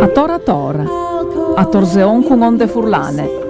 A 0.00 0.06
tora 0.14 0.38
tora, 0.38 0.84
a 1.56 1.64
torzeon 1.64 2.22
con 2.22 2.40
onde 2.42 2.68
furlane. 2.68 3.47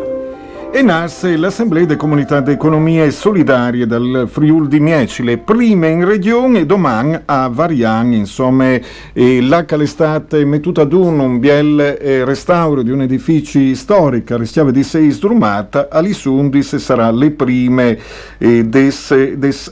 E 0.70 0.82
nasce 0.82 1.36
l'Assemblea 1.36 1.86
delle 1.86 1.96
Comunità 1.96 2.40
di 2.40 2.52
Economia 2.52 3.10
Solidarie 3.10 3.86
del 3.86 4.28
Friul 4.30 4.68
di 4.68 4.78
Mieci, 4.78 5.24
le 5.24 5.38
prime 5.38 5.88
in 5.88 6.04
regione 6.04 6.60
e 6.60 6.66
domani 6.66 7.18
a 7.24 7.48
Varian, 7.48 8.12
insomma, 8.12 8.78
e 9.12 9.41
là 9.41 9.64
l'estate 9.66 10.44
mettuta 10.44 10.82
ad 10.82 10.92
un, 10.92 11.18
un 11.18 11.38
biel 11.41 11.80
eh, 11.80 12.24
restauro 12.24 12.82
di 12.82 12.91
un 12.91 13.00
edificio 13.00 13.58
storico, 13.74 14.36
rischiava 14.36 14.70
di 14.70 14.82
sei 14.84 15.10
strumata, 15.10 15.88
all'Isundis 15.91 16.77
sarà 16.77 17.10
le 17.10 17.30
prime 17.30 17.98
eh, 18.36 18.69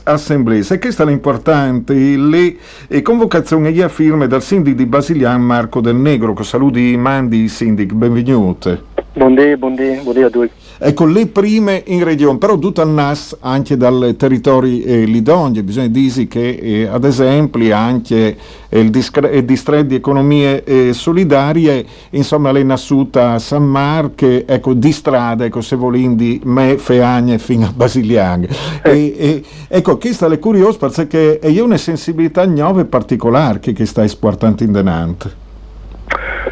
assemblee. 0.03 0.65
E 0.67 0.79
questa 0.79 1.03
è 1.03 1.05
l'importante, 1.05 1.93
le 1.93 2.55
eh, 2.87 3.01
convocazioni 3.03 3.77
e 3.77 3.87
firme 3.87 4.27
dal 4.27 4.41
sindic 4.41 4.73
di 4.73 4.87
Basilian 4.87 5.41
Marco 5.41 5.79
del 5.79 5.95
Negro, 5.95 6.33
che 6.33 6.43
saluti 6.43 6.97
mandi 6.97 7.47
sindic, 7.47 7.93
benvenute. 7.93 8.95
Buondì, 9.13 9.55
buondì, 9.55 9.99
buondì 10.03 10.21
a 10.23 10.29
tutti. 10.29 10.66
Ecco, 10.79 11.05
le 11.05 11.25
prime 11.27 11.81
in 11.87 12.03
regione, 12.03 12.37
però 12.37 12.57
tutto 12.59 12.81
al 12.81 12.89
NAS 12.89 13.37
anche 13.39 13.77
dal 13.77 14.15
territorio 14.17 14.85
eh, 14.85 15.05
Lidonge, 15.05 15.63
bisogna 15.63 15.87
dire 15.87 16.27
che 16.27 16.49
eh, 16.49 16.87
ad 16.87 17.03
esempio 17.03 17.75
anche 17.75 18.37
eh, 18.69 18.79
il, 18.79 18.89
discre- 18.91 19.29
il, 19.29 19.43
distretto 19.43 19.87
di 19.87 19.95
economie 19.95 20.63
eh, 20.63 20.93
solidarie, 20.93 21.85
insomma, 22.11 22.51
è 22.51 22.63
nascuta 22.63 23.31
a 23.31 23.39
San 23.39 23.63
Marco, 23.63 24.25
ecco, 24.45 24.73
di 24.73 24.91
strada, 24.91 25.45
ecco, 25.45 25.61
se 25.61 25.75
volindi, 25.75 26.39
me, 26.43 26.77
Feagne 26.77 27.39
fino 27.39 27.65
a 27.65 27.71
Basiliang. 27.75 28.47
Eh. 28.83 28.91
E, 28.91 29.15
e, 29.17 29.43
ecco, 29.67 29.97
questa 29.97 30.27
è 30.27 30.39
curiosa 30.39 30.89
perché 30.89 31.39
è 31.39 31.59
una 31.59 31.77
sensibilità 31.77 32.45
nuova 32.45 32.81
e 32.81 32.85
particolare 32.85 33.59
che, 33.59 33.73
che 33.73 33.85
sta 33.85 34.03
esportando 34.03 34.63
in 34.63 34.71
denante. 34.71 35.45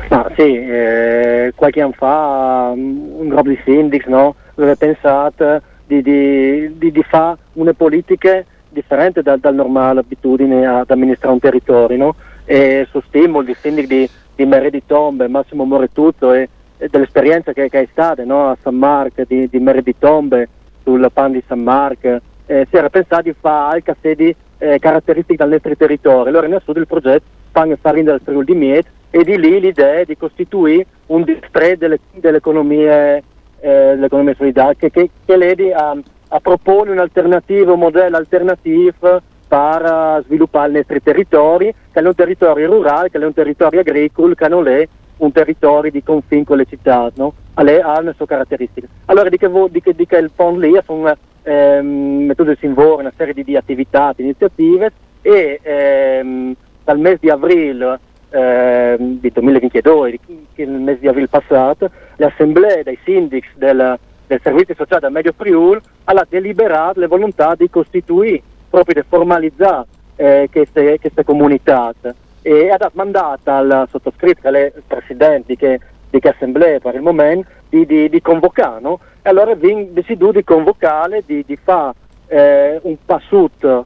Ma 0.09 0.29
sì, 0.35 0.41
eh, 0.41 1.24
qualche 1.53 1.81
anno 1.81 1.93
fa 1.93 2.71
um, 2.73 3.19
un 3.19 3.27
gruppo 3.27 3.49
di 3.49 3.59
sindici 3.63 4.09
no, 4.09 4.35
aveva 4.55 4.75
pensato 4.75 5.61
di, 5.85 6.01
di, 6.01 6.77
di, 6.77 6.91
di 6.91 7.03
fare 7.03 7.37
una 7.53 7.73
politica 7.73 8.43
differente 8.69 9.21
dal, 9.21 9.39
dal, 9.39 9.55
normale 9.55 10.01
abitudine 10.01 10.65
ad 10.65 10.89
amministrare 10.89 11.33
un 11.33 11.39
territorio 11.39 11.97
no? 11.97 12.15
e 12.45 12.87
su 12.89 13.01
stimolo 13.07 13.45
di 13.45 13.55
sindaci 13.59 13.87
di, 13.87 14.09
di 14.35 14.45
Mere 14.45 14.69
di 14.69 14.83
Tombe, 14.85 15.27
Massimo 15.27 15.63
Moretuzzo 15.63 16.33
e, 16.33 16.49
e 16.77 16.87
dell'esperienza 16.89 17.53
che, 17.53 17.69
che, 17.69 17.81
è 17.81 17.87
stata 17.91 18.23
no? 18.23 18.49
a 18.49 18.57
San 18.61 18.75
Marco 18.75 19.23
di, 19.25 19.47
di 19.47 19.59
Mere 19.59 19.81
di 19.81 19.95
Tombe 19.97 20.49
sul 20.83 21.09
pan 21.13 21.31
di 21.31 21.43
San 21.47 21.61
Marco 21.61 22.19
eh, 22.47 22.67
si 22.69 22.75
era 22.75 22.89
pensato 22.89 23.23
di 23.23 23.35
fare 23.39 23.75
anche 23.75 23.95
sedi 24.01 24.35
eh, 24.57 24.79
caratteristiche 24.79 25.37
dal 25.37 25.49
nostro 25.49 25.75
territorio 25.75 26.29
allora 26.29 26.47
in 26.47 26.53
assoluto 26.53 26.79
il 26.79 26.87
progetto 26.87 27.25
Pan 27.51 27.71
e 27.71 27.77
Farina 27.77 28.11
del 28.11 28.21
Friuli 28.23 28.45
di 28.45 28.55
Miet 28.55 28.85
e 29.09 29.23
di 29.23 29.37
lì 29.37 29.59
l'idea 29.59 29.99
è 29.99 30.05
di 30.05 30.17
costituire 30.17 30.85
un 31.07 31.23
distretto 31.23 31.79
delle, 31.79 31.99
dell'economia, 32.13 33.21
eh, 33.59 34.33
solidale 34.37 34.75
che, 34.75 34.89
che, 34.91 35.09
che 35.25 35.37
ledi 35.37 35.71
a, 35.71 35.95
a 36.29 36.39
proporre 36.39 36.91
un'alternativa, 36.91 37.73
un 37.73 37.79
modello 37.79 38.17
alternativo 38.17 39.21
per 39.47 40.23
sviluppare 40.25 40.71
i 40.71 40.75
nostri 40.75 41.01
territori, 41.01 41.73
che 41.91 41.99
è 41.99 42.05
un 42.05 42.15
territorio 42.15 42.67
rurale, 42.67 43.09
che 43.09 43.17
è 43.17 43.25
un 43.25 43.33
territorio 43.33 43.81
agricolo, 43.81 44.33
che 44.33 44.47
non 44.47 44.67
è 44.67 44.87
un 45.17 45.31
territorio 45.31 45.91
di 45.91 46.03
confine 46.03 46.43
con 46.43 46.57
le 46.57 46.65
città, 46.65 47.11
no? 47.15 47.33
ha 47.53 47.63
le 47.63 48.13
sue 48.15 48.25
caratteristiche. 48.25 48.87
Allora 49.05 49.29
di 49.29 49.37
che, 49.37 49.49
di 49.69 49.81
che, 49.81 49.93
di 49.95 50.05
che 50.05 50.17
il 50.17 50.31
fondo 50.33 50.65
lì 50.65 50.77
sono 50.83 51.13
ehm, 51.43 52.25
metodi 52.25 52.55
si 52.59 52.65
una 52.65 53.13
serie 53.15 53.33
di, 53.33 53.43
di, 53.43 53.55
attività, 53.55 54.13
di 54.15 54.23
iniziative 54.23 54.91
e 55.21 55.59
ehm, 55.61 56.53
dal 56.83 56.99
mese 56.99 57.19
di 57.21 57.29
aprile 57.29 57.99
eh, 58.35 58.97
di 58.99 59.31
2022, 59.31 60.19
nel 60.55 60.69
mese 60.69 60.99
di 60.99 61.07
aprile 61.07 61.27
passato, 61.27 61.89
l'assemblea 62.17 62.83
dei 62.83 62.97
sindici 63.05 63.49
del, 63.55 63.97
del 64.27 64.39
servizio 64.43 64.75
sociale 64.75 65.01
del 65.01 65.11
Medio 65.11 65.33
Friul 65.35 65.81
ha 66.03 66.25
deliberato 66.27 66.99
la 66.99 67.07
volontà 67.07 67.55
di 67.55 67.69
costituire, 67.69 68.41
proprio 68.69 69.01
di 69.01 69.07
formalizzare 69.07 69.85
eh, 70.17 70.49
queste, 70.51 70.99
queste, 70.99 71.23
comunità 71.23 71.93
e 72.41 72.69
ha 72.69 72.77
dato 72.77 72.91
mandato 72.95 73.49
al 73.49 73.87
sottoscritto, 73.89 74.49
alle 74.49 74.73
presidenti 74.85 75.55
che, 75.55 75.79
di 76.09 76.19
che 76.19 76.29
assemblea 76.29 76.79
per 76.79 76.95
il 76.95 77.01
momento, 77.01 77.49
di, 77.69 77.85
di, 77.85 78.09
di 78.09 78.21
convocare, 78.21 78.81
no? 78.81 78.99
e 79.21 79.29
allora 79.29 79.55
deciso 79.55 80.31
di 80.31 80.43
convocare, 80.43 81.23
di, 81.25 81.43
di 81.45 81.55
fare 81.55 81.93
eh, 82.27 82.79
un 82.83 82.97
passato 83.05 83.85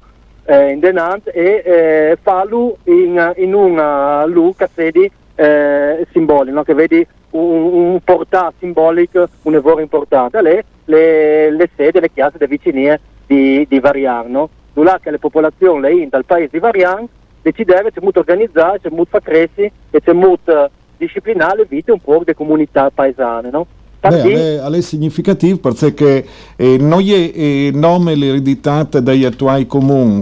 eh, 0.50 0.72
in 0.72 0.80
denant 0.80 1.30
e 1.32 1.62
eh, 1.64 2.18
farlo 2.20 2.78
in, 2.86 3.34
in 3.38 3.54
una 3.54 4.26
luca 4.26 4.68
sedi 4.74 5.10
eh, 5.36 6.08
simbolica, 6.12 6.56
no? 6.56 6.64
che 6.64 6.74
vedi 6.74 7.06
un, 7.32 7.74
un 7.74 8.00
portato 8.04 8.56
simbolico, 8.58 9.30
un 9.44 9.54
evento 9.54 9.80
importante, 9.80 10.42
le, 10.42 10.66
le, 10.86 11.52
le 11.52 11.70
sedi, 11.76 12.00
le 12.00 12.12
chiasse 12.12 12.40
delle 12.40 12.50
vicinine 12.50 13.00
di, 13.28 13.64
di 13.70 13.80
Varian, 13.80 14.32
no? 14.32 14.50
Là 14.74 15.00
che 15.02 15.12
le 15.12 15.20
popolazioni 15.20 15.82
le 15.82 15.92
in 15.94 16.10
dal 16.10 16.26
paese 16.26 16.50
di 16.52 16.60
Varian 16.60 17.06
decideva, 17.42 17.90
c'è 17.92 18.00
molto 18.02 18.20
organizzare, 18.20 18.80
c'è 18.80 18.90
molto 18.90 19.20
far 19.20 19.22
crescere 19.22 19.72
e 19.92 20.02
c'è 20.02 20.14
molto 20.14 20.72
disciplinare 20.98 21.58
le 21.58 21.66
vite 21.68 21.92
un 21.92 22.00
po' 22.00 22.20
delle 22.20 22.34
comunità 22.34 22.90
paesane, 22.90 23.50
no? 23.52 23.68
Beh, 24.02 24.62
è 24.62 24.82
significativo 24.82 25.58
perché 25.58 26.26
eh, 26.56 26.78
non 26.80 27.02
è 27.02 27.32
eh, 27.34 27.72
nome 27.74 28.16
l'eredità 28.16 28.84
degli 28.84 29.26
attuali 29.26 29.68
comuni, 29.68 30.22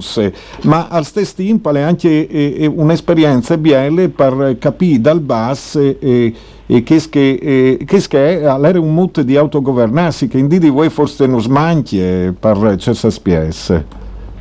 ma 0.63 0.87
al 0.89 1.05
stesso 1.05 1.35
tempo 1.35 1.71
è 1.71 1.81
anche 1.81 2.27
eh, 2.27 2.65
un'esperienza 2.65 3.55
bella 3.55 4.09
per 4.09 4.57
capire 4.57 4.99
dal 4.99 5.19
basso 5.19 5.79
eh, 5.79 6.33
che, 6.65 7.01
che, 7.09 7.77
che 7.85 8.39
è 8.39 8.43
avere 8.45 8.79
un 8.79 8.95
mood 8.95 9.21
di 9.21 9.37
autogovernarsi 9.37 10.27
che 10.27 10.39
in 10.39 10.47
di 10.47 10.69
voi 10.69 10.89
forse 10.89 11.27
non 11.27 11.39
smanchi 11.39 12.33
per 12.39 12.75
certe 12.79 13.11
spiesse. 13.11 13.85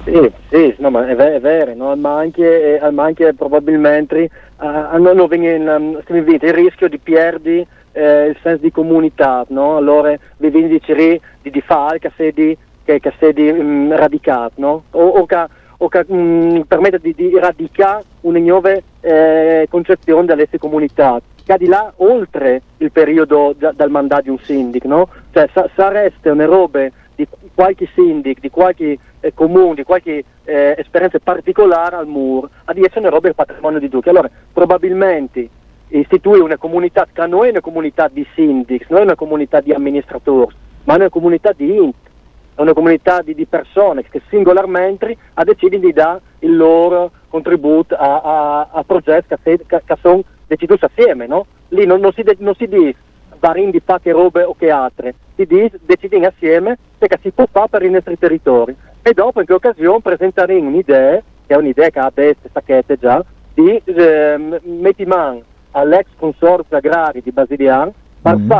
Sì, 0.04 0.32
sì, 0.48 0.74
no, 0.78 0.88
ma 0.90 1.06
è, 1.06 1.14
vero, 1.14 1.36
è 1.36 1.40
vero 1.40 1.74
no? 1.74 1.94
ma, 1.96 2.16
anche, 2.16 2.80
ma 2.92 3.04
anche 3.04 3.34
probabilmente 3.34 4.30
uh, 4.60 4.96
non 4.98 5.26
viene 5.28 5.68
um, 5.68 6.00
il 6.06 6.54
rischio 6.54 6.88
di 6.88 6.98
perdere 6.98 7.66
eh, 7.96 8.26
il 8.26 8.36
senso 8.42 8.62
di 8.62 8.70
comunità, 8.70 9.44
no? 9.48 9.76
allora 9.76 10.14
vi 10.36 10.50
vindicerei 10.50 11.18
di, 11.40 11.50
di 11.50 11.60
fare 11.62 11.98
che 11.98 12.12
sedi, 12.14 12.56
che, 12.84 13.00
che 13.00 13.12
sedi 13.18 13.48
um, 13.48 13.96
radicate, 13.96 14.54
no? 14.56 14.84
o, 14.90 15.02
o 15.02 15.24
che, 15.24 15.46
o 15.78 15.88
che 15.88 16.04
um, 16.08 16.62
permette 16.68 16.98
di, 16.98 17.14
di, 17.14 17.38
radicare 17.38 18.04
una 18.20 18.38
nuova 18.38 18.76
eh, 19.00 19.66
concezione 19.70 20.26
delle 20.26 20.46
comunità, 20.58 21.18
che 21.42 21.56
di 21.56 21.66
là 21.66 21.90
oltre 21.96 22.60
il 22.78 22.92
periodo 22.92 23.54
da, 23.56 23.72
dal 23.72 23.90
mandato 23.90 24.22
di 24.22 24.28
un 24.28 24.38
sindaco, 24.38 24.88
no? 24.88 25.08
cioè 25.32 25.48
sa, 25.54 25.66
sareste 25.74 26.28
una 26.28 26.44
roba 26.44 26.86
di 27.14 27.26
qualche 27.54 27.88
sindaco, 27.94 28.40
di 28.40 28.50
qualche 28.50 28.98
eh, 29.20 29.32
comune, 29.32 29.76
di 29.76 29.84
qualche 29.84 30.22
eh, 30.44 30.74
esperienza 30.76 31.18
particolare 31.18 31.96
al 31.96 32.06
MUR, 32.06 32.46
a 32.66 32.74
dire 32.74 32.90
una 32.96 33.08
roba 33.08 33.28
del 33.28 33.34
patrimonio 33.34 33.78
di 33.78 33.88
Duque. 33.88 34.10
Allora, 34.10 34.28
probabilmente 34.52 35.48
istituire 35.88 36.42
una 36.42 36.56
comunità 36.56 37.06
che 37.10 37.26
non 37.26 37.44
è 37.44 37.50
una 37.50 37.60
comunità 37.60 38.08
di 38.08 38.26
sindici, 38.34 38.86
non 38.88 39.00
è 39.00 39.02
una 39.02 39.14
comunità 39.14 39.60
di 39.60 39.72
amministratori, 39.72 40.54
ma 40.84 40.94
è 40.94 40.96
una 40.96 41.08
comunità 41.08 41.52
di 41.52 41.76
int, 41.76 41.94
è 42.54 42.60
una 42.60 42.72
comunità 42.72 43.22
di, 43.22 43.34
di 43.34 43.46
persone 43.46 44.02
che 44.08 44.22
singolarmente 44.28 45.16
ha 45.34 45.44
deciso 45.44 45.78
di 45.78 45.92
dare 45.92 46.20
il 46.40 46.56
loro 46.56 47.10
contributo 47.28 47.94
a, 47.94 48.20
a, 48.20 48.68
a 48.72 48.84
progetti 48.84 49.34
che, 49.42 49.58
che, 49.66 49.82
che 49.84 49.96
sono 50.00 50.24
decisi 50.46 50.72
assieme, 50.80 51.26
no? 51.26 51.46
Lì 51.68 51.84
non, 51.84 52.00
non, 52.00 52.12
si, 52.12 52.24
non 52.38 52.54
si 52.54 52.66
dice 52.66 52.96
varin 53.38 53.70
di 53.70 53.80
fa 53.84 54.00
che 54.00 54.12
robe 54.12 54.42
o 54.42 54.54
che 54.56 54.70
altre, 54.70 55.14
si 55.34 55.44
dice 55.44 55.78
decidiamo 55.84 56.26
assieme 56.26 56.78
perché 56.96 57.18
si 57.22 57.30
può 57.30 57.46
fare 57.50 57.68
per 57.68 57.82
i 57.82 57.90
nostri 57.90 58.18
territori 58.18 58.74
e 59.02 59.12
dopo 59.12 59.40
in 59.40 59.46
che 59.46 59.52
occasione 59.52 60.00
presenteremo 60.00 60.68
un'idea, 60.68 61.22
che 61.46 61.54
è 61.54 61.56
un'idea 61.56 61.90
che 61.90 61.98
ha 61.98 62.10
queste 62.12 62.48
stacchette 62.48 62.96
già, 62.96 63.24
di 63.54 63.80
eh, 63.84 64.60
metti 64.62 65.04
man 65.04 65.42
all'ex 65.76 66.06
consorzio 66.16 66.76
agrari 66.76 67.20
di 67.22 67.30
Basilian, 67.30 67.92
per 68.20 68.36
mm. 68.36 68.50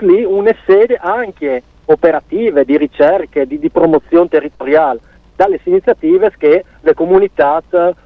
lì 0.00 0.24
una 0.24 0.54
sede 0.66 0.96
anche 1.00 1.62
operative, 1.86 2.64
di 2.64 2.76
ricerche, 2.76 3.46
di, 3.46 3.58
di 3.58 3.70
promozione 3.70 4.28
territoriale. 4.28 5.00
dalle 5.36 5.60
iniziative 5.64 6.32
che 6.36 6.64
le 6.80 6.94
comunità 6.94 7.62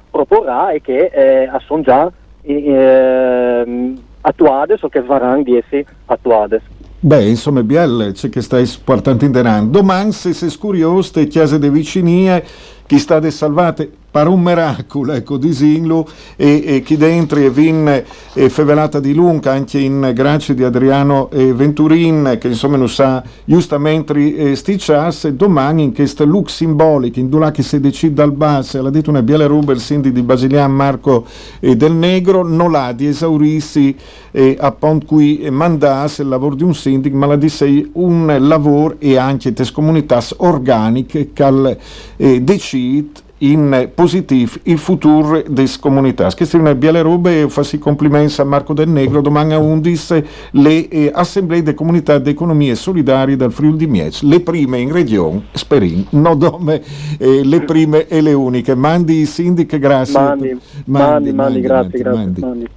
proporrà 0.09 0.71
e 0.71 0.81
che 0.81 1.11
eh, 1.13 1.49
sono 1.65 1.81
già 1.81 2.11
eh, 2.41 3.93
attuate 4.21 4.77
o 4.79 4.89
che 4.89 5.01
verranno 5.01 5.43
di 5.43 5.57
essi 5.57 5.85
attuate. 6.05 6.61
Beh, 7.01 7.29
insomma, 7.29 7.63
Biel, 7.63 8.11
c'è 8.13 8.29
che 8.29 8.41
stai 8.41 8.67
portando 8.83 9.23
in 9.23 9.31
denaro. 9.31 9.65
Domani, 9.65 10.11
se 10.11 10.33
sei 10.33 10.53
curioso, 10.57 11.13
te 11.13 11.27
chiese 11.27 11.57
de 11.57 11.69
vicinie, 11.69 12.43
chi 12.85 12.97
sta 12.97 13.19
de 13.19 13.31
salvate, 13.31 13.91
pare 14.11 14.29
un 14.29 14.41
miracolo, 14.41 15.13
ecco, 15.13 15.37
disinlo, 15.37 16.07
e, 16.35 16.63
e 16.65 16.81
chi 16.81 16.97
dentro 16.97 17.39
e 17.39 17.49
vin 17.49 18.03
e 18.33 18.49
fevelata 18.49 18.99
di 18.99 19.13
lunga, 19.13 19.51
anche 19.51 19.79
in 19.79 20.11
grazie 20.13 20.53
di 20.53 20.63
Adriano 20.63 21.29
e 21.31 21.53
Venturin, 21.53 22.37
che 22.39 22.47
insomma 22.47 22.77
non 22.77 22.89
sa 22.89 23.23
giustamente 23.45 24.13
eh, 24.13 24.55
sticciasse, 24.55 25.35
domani 25.35 25.83
in 25.83 25.93
questo 25.93 26.25
look 26.25 26.49
simbolico, 26.49 27.19
in 27.19 27.29
dove 27.29 27.51
che 27.51 27.63
si 27.63 27.79
decide 27.79 28.13
dal 28.13 28.31
basso, 28.31 28.81
l'ha 28.81 28.89
detto 28.89 29.09
una 29.09 29.21
biele 29.21 29.45
il 29.45 29.79
sindi 29.79 30.11
di 30.11 30.21
Basilian 30.21 30.71
Marco 30.71 31.25
e 31.59 31.75
del 31.75 31.93
Negro, 31.93 32.47
non 32.47 32.71
l'ha 32.71 32.91
di 32.91 33.07
esaurirsi 33.07 33.95
eh, 34.31 34.57
appunto 34.59 35.05
cui 35.05 35.47
mandasse 35.49 36.21
il 36.21 36.27
lavoro 36.27 36.55
di 36.55 36.63
un 36.63 36.73
sindic, 36.73 37.13
ma 37.13 37.25
la 37.25 37.35
disse 37.35 37.89
un 37.93 38.35
lavoro 38.39 38.95
e 38.99 39.17
anche 39.17 39.53
te 39.53 39.65
comunità 39.71 40.21
organiche 40.37 41.31
che 41.33 41.77
eh, 42.17 42.41
decide 42.41 43.27
in 43.39 43.89
positivo 43.93 44.57
il 44.63 44.77
futuro 44.77 45.43
delle 45.47 45.69
comunità. 45.79 46.29
Questa 46.35 46.57
è 46.57 46.59
una 46.59 46.75
bella 46.75 47.01
roba 47.01 47.29
e 47.31 47.47
faccio 47.49 47.77
complimenti 47.77 48.41
a 48.41 48.43
Marco 48.43 48.73
Del 48.73 48.89
Negro. 48.89 49.21
Domani 49.21 49.53
a 49.53 49.59
11 49.59 50.23
le 50.51 50.87
eh, 50.87 51.11
assemblee 51.13 51.61
delle 51.61 51.75
comunità 51.75 52.17
di 52.17 52.31
economie 52.31 52.75
solidarie 52.75 53.35
dal 53.35 53.51
Friuli 53.51 53.77
di 53.77 53.87
Miez, 53.87 54.21
le 54.21 54.41
prime 54.41 54.79
in 54.79 54.91
regione, 54.91 55.45
sperin, 55.53 56.05
no 56.11 56.35
dome, 56.35 56.81
eh, 57.17 57.43
le 57.43 57.61
prime 57.61 58.07
e 58.07 58.21
le 58.21 58.33
uniche. 58.33 58.75
Mandi 58.75 59.21
i 59.21 59.25
sindici, 59.25 59.79
grazie. 59.79 60.19
Mandi, 60.19 60.59
mandi, 60.85 61.31
mandi, 61.31 61.33
mandi 61.33 61.61
grazie, 61.61 61.99
grazie. 61.99 62.33
Mandi. 62.39 62.67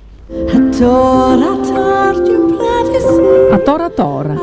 A 3.50 3.58
tora 3.58 3.90
tora, 3.90 4.34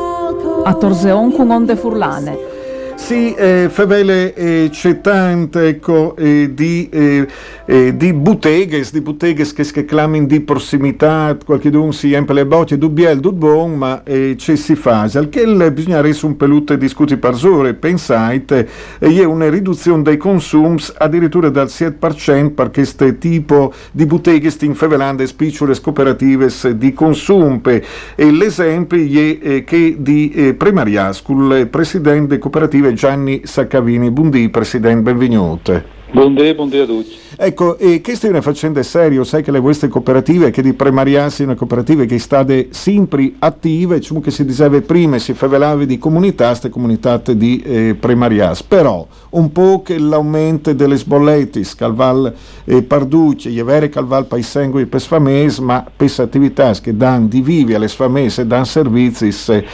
a 0.64 0.74
torzeon 0.74 1.32
con 1.32 1.50
onde 1.50 1.76
furlane. 1.76 2.58
Sì, 3.00 3.34
eh, 3.34 3.68
Fevele 3.68 4.34
eh, 4.34 4.68
c'è 4.70 5.00
tante 5.00 5.66
ecco, 5.66 6.14
eh, 6.16 6.50
di, 6.54 6.88
eh, 6.92 7.26
eh, 7.64 7.96
di 7.96 8.12
botteghes, 8.12 8.92
di 8.92 9.00
botteghes 9.00 9.52
che 9.52 9.64
si 9.64 9.84
chiamano 9.84 10.26
di 10.26 10.40
prossimità, 10.40 11.36
qualche 11.44 11.70
d'un 11.70 11.92
si 11.92 12.12
empie 12.12 12.34
le 12.34 12.46
bocce, 12.46 12.78
du 12.78 12.88
biel, 12.88 13.18
du 13.18 13.32
bon, 13.32 13.74
ma 13.74 14.04
eh, 14.04 14.34
c'è 14.36 14.54
si 14.54 14.76
fa. 14.76 15.08
Che 15.08 15.72
bisogna 15.72 16.06
essere 16.06 16.26
un 16.26 16.36
pelute 16.36 16.78
discuti 16.78 17.16
per 17.16 17.34
sore, 17.34 17.74
pensate, 17.74 18.68
e 19.00 19.20
è 19.20 19.24
una 19.24 19.50
riduzione 19.50 20.02
dei 20.02 20.18
consumi 20.18 20.80
addirittura 20.98 21.48
del 21.48 21.66
7% 21.66 22.50
per 22.54 22.70
questo 22.70 23.16
tipo 23.16 23.72
di 23.90 24.06
botteghes 24.06 24.60
in 24.60 24.76
fevelande 24.76 25.26
spicciole 25.26 25.74
cooperative 25.80 26.48
di 26.76 26.92
consumpe. 26.92 27.82
E 28.14 28.30
l'esempio 28.30 28.98
è 28.98 29.64
che 29.64 29.96
di 29.98 30.54
Primariascul, 30.56 31.66
presidente 31.66 32.38
cooperative 32.38 32.89
Gianni 32.92 33.42
Saccavini. 33.44 34.10
Buondì, 34.10 34.48
Presidente, 34.48 35.02
benvenuto. 35.12 35.99
Buondì, 36.12 36.54
buondì 36.54 36.78
a 36.78 36.86
tutti. 36.86 37.16
Ecco, 37.36 37.78
e 37.78 38.00
questa 38.02 38.26
è 38.26 38.30
una 38.30 38.42
faccenda 38.42 38.82
seria, 38.82 39.22
sai 39.24 39.42
che 39.42 39.50
le 39.50 39.60
vostre 39.60 39.88
cooperative, 39.88 40.50
che 40.50 40.60
di 40.60 40.74
Premariassi 40.74 41.44
una 41.44 41.54
cooperativa 41.54 42.04
che 42.04 42.18
sta 42.18 42.44
sempre 42.68 43.32
attive, 43.38 43.98
diciamo 43.98 44.20
che 44.20 44.30
si 44.30 44.44
diceva 44.44 44.78
prima, 44.80 45.18
si 45.18 45.32
favelava 45.32 45.84
di 45.84 45.96
comunità, 45.96 46.48
queste 46.48 46.68
comunità 46.68 47.16
di 47.18 47.62
eh, 47.64 47.96
Premarias, 47.98 48.62
però 48.62 49.06
un 49.30 49.52
po' 49.52 49.82
che 49.82 49.98
l'aumento 49.98 50.72
delle 50.72 50.96
sbollette, 50.96 51.62
Calval 51.76 52.34
eh, 52.64 52.82
Parducci, 52.82 53.50
gli 53.50 53.58
avere 53.58 53.88
Calval 53.88 54.26
Paisengui 54.26 54.86
per 54.86 55.00
sfames, 55.00 55.58
ma 55.58 55.84
per 55.94 56.12
attività 56.16 56.72
che 56.72 56.96
danno 56.96 57.28
di 57.28 57.40
vivi 57.40 57.74
alle 57.74 57.88
sfamese 57.88 58.42
e 58.42 58.46
danno 58.46 58.64
servizi, 58.64 59.34
eh, 59.46 59.64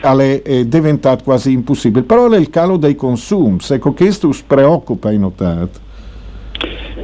è 0.00 0.42
eh, 0.44 0.66
diventato 0.66 1.22
quasi 1.22 1.52
impossibile. 1.52 2.04
Però 2.04 2.28
è 2.28 2.38
il 2.38 2.50
calo 2.50 2.76
dei 2.76 2.96
consumi, 2.96 3.58
ecco, 3.68 3.92
questo 3.92 4.34
preoccupa, 4.46 5.10
hai 5.10 5.18
notato. 5.18 5.73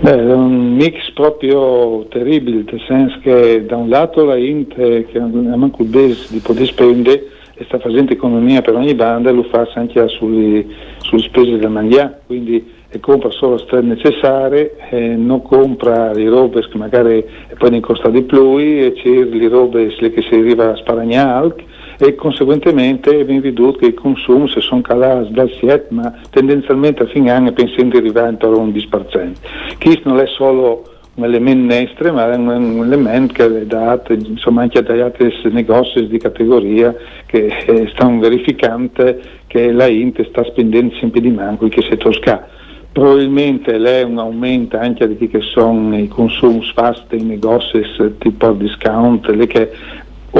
Beh, 0.03 0.17
è 0.17 0.33
un 0.33 0.77
mix 0.77 1.11
proprio 1.13 2.07
terribile, 2.09 2.65
nel 2.67 2.81
senso 2.87 3.19
che 3.21 3.67
da 3.67 3.77
un 3.77 3.91
lato 3.91 4.25
la 4.25 4.37
Int, 4.37 4.75
che 4.75 5.21
manco 5.21 5.83
il 5.83 5.89
base 5.89 6.27
di 6.31 6.39
poter 6.39 6.65
spendere, 6.65 7.27
e 7.55 7.65
sta 7.65 7.79
facendo 7.79 8.11
economia 8.11 8.63
per 8.63 8.77
ogni 8.77 8.95
banda 8.95 9.31
lo 9.31 9.43
fa 9.43 9.69
anche 9.75 10.09
sulle, 10.09 10.65
sulle 11.03 11.21
spese 11.21 11.59
da 11.59 11.69
mangiare, 11.69 12.23
quindi 12.27 12.67
compra 13.01 13.29
solo 13.29 13.57
le 13.57 13.59
strade 13.59 13.87
necessarie, 13.89 14.77
non 15.17 15.43
compra 15.43 16.15
le 16.15 16.31
robe 16.31 16.67
che 16.67 16.79
magari 16.79 17.23
poi 17.59 17.71
ne 17.71 17.81
costa 17.81 18.09
di 18.09 18.23
più 18.23 18.57
e 18.57 18.95
c'è 18.95 19.11
le 19.11 19.49
robe 19.49 19.89
che 19.89 20.23
si 20.23 20.35
arriva 20.35 20.71
a 20.71 20.77
sparagnare 20.77 21.55
e 22.03 22.15
conseguentemente 22.15 23.11
è 23.11 23.25
ben 23.25 23.41
veduto 23.41 23.79
che 23.79 23.87
i 23.87 23.95
consumi 23.95 24.49
si 24.49 24.61
sono 24.61 24.81
calati 24.81 25.33
dal 25.33 25.51
7 25.61 25.87
ma 25.91 26.13
tendenzialmente 26.31 27.03
a 27.03 27.07
fine 27.07 27.31
anno 27.31 27.53
pensando 27.53 27.91
di 27.91 27.97
arrivare 27.99 28.31
intorno 28.31 28.57
a 28.57 28.61
un 28.61 28.71
10%. 28.71 29.33
Questo 29.79 30.09
non 30.09 30.19
è 30.19 30.27
solo 30.27 30.85
un 31.15 31.25
elemento 31.25 31.75
nestre 31.75 32.11
ma 32.11 32.33
è 32.33 32.37
un, 32.37 32.83
elemento 32.83 33.35
che 33.35 33.45
è 33.45 33.67
dato 33.67 34.15
insomma, 34.15 34.63
anche 34.63 34.83
dagli 34.83 35.01
altri 35.01 35.31
negozi 35.51 36.07
di 36.07 36.19
categoria 36.19 36.95
che 37.27 37.47
eh, 37.67 37.91
stanno 37.93 38.19
verificando 38.21 39.17
che 39.47 39.71
la 39.71 39.87
Int 39.87 40.27
sta 40.29 40.43
spendendo 40.45 40.95
sempre 40.95 41.21
di 41.21 41.31
manco 41.31 41.69
che 41.69 41.83
si 41.83 41.97
tosca 41.99 42.49
probabilmente 42.93 43.77
è 43.77 44.03
un 44.03 44.19
aumento 44.19 44.79
anche 44.79 45.07
di 45.07 45.17
chi 45.17 45.29
che 45.29 45.41
sono 45.43 45.97
i 45.97 46.09
consumi 46.09 46.65
fast 46.75 47.05
dei 47.09 47.23
negozi 47.23 47.83
tipo 48.19 48.53
discount, 48.53 49.27
le 49.29 49.47
che 49.47 49.71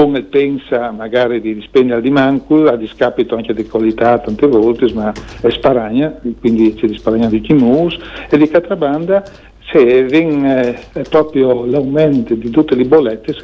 uno 0.05 0.21
pensa 0.23 0.91
magari 0.91 1.41
di 1.41 1.61
spendere 1.61 2.01
di 2.01 2.09
manco 2.09 2.65
a 2.65 2.75
discapito 2.75 3.35
anche 3.35 3.53
di 3.53 3.67
qualità 3.67 4.19
tante 4.19 4.47
volte 4.47 4.91
ma 4.93 5.11
è 5.41 5.49
sparagna 5.49 6.19
quindi 6.39 6.73
c'è 6.73 6.87
di 6.87 6.97
sparagna 6.97 7.27
di 7.27 7.41
chimus 7.41 7.97
e 8.29 8.37
di 8.37 8.47
catrabanda 8.47 9.23
se 9.71 10.03
viene 10.03 10.77
eh, 10.93 11.03
proprio 11.09 11.65
l'aumento 11.65 12.33
di 12.35 12.49
tutte 12.49 12.75
le 12.75 12.85
bollette 12.85 13.35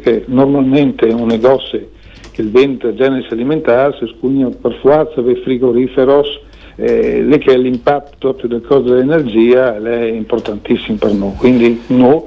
che 0.00 0.24
normalmente 0.26 1.06
un 1.06 1.26
negozio 1.26 1.88
che 2.32 2.42
vende 2.42 2.94
generi 2.94 3.26
alimentari 3.30 3.96
si 3.98 4.14
scugna 4.16 4.48
per 4.48 4.78
forza 4.80 5.20
dei 5.20 5.36
frigoriferos 5.36 6.48
eh, 6.76 7.22
lì 7.22 7.38
che 7.38 7.56
l'impatto 7.58 8.16
proprio 8.18 8.48
del 8.48 8.62
costo 8.62 8.94
dell'energia 8.94 9.76
è 9.76 10.04
importantissimo 10.04 10.96
per 10.96 11.12
noi. 11.12 11.34
Quindi 11.36 11.82
noi 11.88 12.22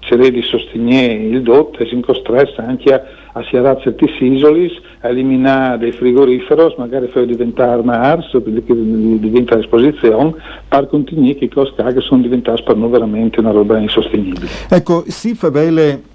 cercare 0.00 0.30
di 0.30 0.42
sostenere 0.42 1.14
il 1.14 1.42
DOT 1.42 1.80
e 1.80 1.86
si 1.86 1.94
incostressa 1.94 2.64
anche 2.64 2.92
a, 2.92 3.02
a 3.32 3.44
certi 3.44 4.10
isolis, 4.20 4.72
a 5.00 5.08
eliminare 5.08 5.78
dei 5.78 5.92
frigoriferi, 5.92 6.74
magari 6.78 7.08
far 7.08 7.24
diventare 7.24 7.80
una 7.80 8.00
ARS, 8.00 8.30
che 8.30 8.74
diventa 8.74 9.58
esposizione, 9.58 10.34
per 10.68 10.88
continuare 10.88 11.34
che 11.36 11.48
cose 11.48 11.72
che 11.74 12.00
sono 12.00 12.22
diventate 12.22 12.62
per 12.62 12.76
noi 12.76 12.90
veramente 12.90 13.40
una 13.40 13.50
roba 13.50 13.78
insostenibile. 13.78 14.48
Ecco, 14.68 15.04
si 15.06 15.34
fa 15.34 15.50
bene 15.50 16.14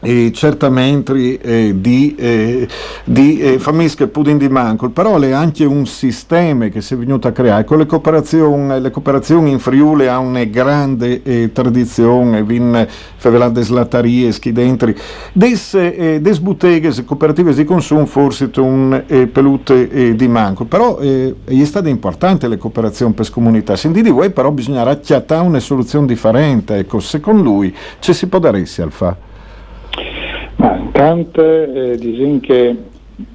e 0.00 0.30
certamente 0.32 1.40
eh, 1.40 1.74
di, 1.76 2.14
eh, 2.16 2.68
di 3.04 3.38
eh, 3.40 3.58
famiglie 3.58 4.06
pudin 4.06 4.38
di 4.38 4.48
manco, 4.48 4.90
però 4.90 5.18
è 5.18 5.32
anche 5.32 5.64
un 5.64 5.86
sistema 5.86 6.68
che 6.68 6.80
si 6.80 6.94
è 6.94 6.96
venuto 6.96 7.26
a 7.26 7.32
creare. 7.32 7.64
Con 7.64 7.78
le 7.78 7.86
cooperazioni, 7.86 8.80
le 8.80 8.90
cooperazioni 8.90 9.50
in 9.50 9.58
Friuli 9.58 10.06
ha 10.06 10.18
una 10.18 10.44
grande 10.44 11.22
eh, 11.22 11.50
tradizione, 11.52 12.44
vin 12.44 12.86
favelate 13.16 13.62
slatarie, 13.62 14.30
schidentri, 14.30 14.94
des, 15.32 15.74
eh, 15.74 16.18
des 16.20 16.38
botteghe 16.38 17.04
cooperative 17.04 17.54
di 17.54 17.64
consumo 17.64 18.06
forse 18.06 18.50
un 18.58 19.02
eh, 19.06 19.26
pelute 19.26 19.90
eh, 19.90 20.14
di 20.14 20.28
manco, 20.28 20.64
però 20.64 20.98
eh, 21.00 21.34
è 21.44 21.64
stata 21.64 21.88
importante 21.88 22.46
le 22.46 22.56
cooperazioni 22.56 23.12
per 23.12 23.30
comunità. 23.30 23.74
Senti 23.76 24.02
di 24.02 24.10
voi 24.10 24.30
però 24.30 24.50
bisogna 24.50 24.82
racchiattare 24.82 25.44
una 25.44 25.60
soluzione 25.60 26.06
differente, 26.06 26.76
ecco, 26.76 27.00
secondo 27.00 27.42
lui 27.42 27.74
ci 27.98 28.12
si 28.12 28.26
può 28.28 28.38
dare 28.38 28.58
al 28.58 28.92
fa? 28.92 29.27
Ma 30.58 30.76
intanto 30.76 31.42
eh, 31.42 31.96
dicono 31.98 32.40
che 32.40 32.76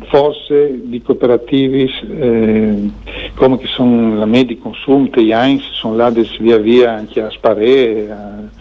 forse 0.10 0.82
di 0.84 1.02
cooperativi 1.02 1.90
eh, 2.18 2.90
come 3.36 3.58
che 3.58 3.68
sono 3.68 4.16
la 4.16 4.26
Medi 4.26 4.58
Consum, 4.58 5.10
gli 5.10 5.32
AINS, 5.32 5.72
sono 5.72 5.96
là 5.96 6.10
via 6.10 6.58
via 6.58 6.94
anche 6.94 7.22
a 7.22 7.30
Sparé, 7.30 8.08
eh, 8.08 8.14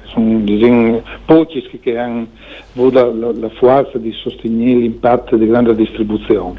sono 0.05 0.39
diciamo, 0.41 1.03
pochi 1.25 1.69
che 1.81 1.99
hanno 1.99 2.27
avuto 2.75 3.13
la, 3.13 3.33
la, 3.33 3.49
forza 3.51 3.99
di 3.99 4.13
sostenere 4.13 4.81
l'impatto 4.81 5.37
di 5.37 5.47
grande 5.47 5.75
distribuzione, 5.75 6.55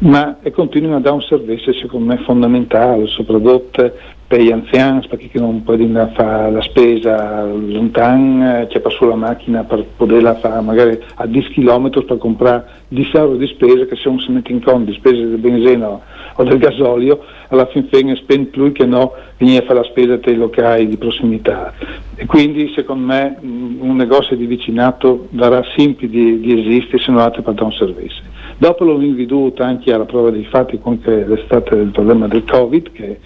ma 0.00 0.36
continuano 0.52 0.96
a 0.96 1.00
dare 1.00 1.14
un 1.14 1.22
servizio 1.22 1.72
secondo 1.72 2.12
me 2.12 2.18
fondamentale, 2.24 3.06
soprattutto 3.06 3.92
per 4.28 4.42
gli 4.42 4.52
anziani 4.52 5.06
perché 5.08 5.30
non 5.38 5.62
possono 5.62 6.12
fare 6.14 6.50
la 6.52 6.60
spesa 6.60 7.44
lontano, 7.44 8.66
c'è 8.66 8.78
per 8.78 8.92
sulla 8.92 9.14
macchina 9.14 9.64
per 9.64 9.86
poterla 9.96 10.34
fare 10.34 10.60
magari 10.60 10.98
a 11.14 11.26
10 11.26 11.48
km 11.52 12.04
per 12.04 12.18
comprare 12.18 12.66
10 12.88 13.16
euro 13.16 13.36
di 13.36 13.46
spesa 13.46 13.86
che 13.86 13.96
se 13.96 14.02
non 14.04 14.20
si 14.20 14.30
mette 14.30 14.52
in 14.52 14.62
conto 14.62 14.90
di 14.90 14.96
spese 14.98 15.26
del 15.26 15.38
benzina 15.38 15.98
o 16.34 16.44
del 16.44 16.58
gasolio 16.58 17.24
alla 17.48 17.64
fin 17.66 17.88
fine 17.90 18.16
spende 18.16 18.50
più 18.50 18.70
che 18.72 18.84
no 18.84 19.14
venire 19.38 19.62
a 19.62 19.66
fare 19.66 19.78
la 19.78 19.84
spesa 19.86 20.16
dei 20.16 20.36
locali 20.36 20.86
di 20.86 20.98
prossimità 20.98 21.72
e 22.14 22.26
quindi 22.26 22.70
secondo 22.74 23.06
me 23.06 23.38
un 23.40 23.96
negozio 23.96 24.36
di 24.36 24.44
vicinato 24.44 25.28
darà 25.30 25.62
sempre 25.74 26.06
di, 26.06 26.38
di 26.40 26.60
esistere 26.60 27.02
se 27.02 27.10
non 27.10 27.20
altro 27.20 27.40
per 27.40 27.54
dare 27.54 27.64
un 27.64 27.72
servizio. 27.72 28.22
Dopo 28.58 28.84
l'ho 28.84 29.00
inviduto 29.00 29.62
anche 29.62 29.90
alla 29.90 30.04
prova 30.04 30.30
dei 30.30 30.44
fatti 30.44 30.78
con 30.78 31.00
l'estate 31.02 31.76
del 31.76 31.90
problema 31.92 32.28
del 32.28 32.44
Covid 32.44 32.92
che 32.92 33.18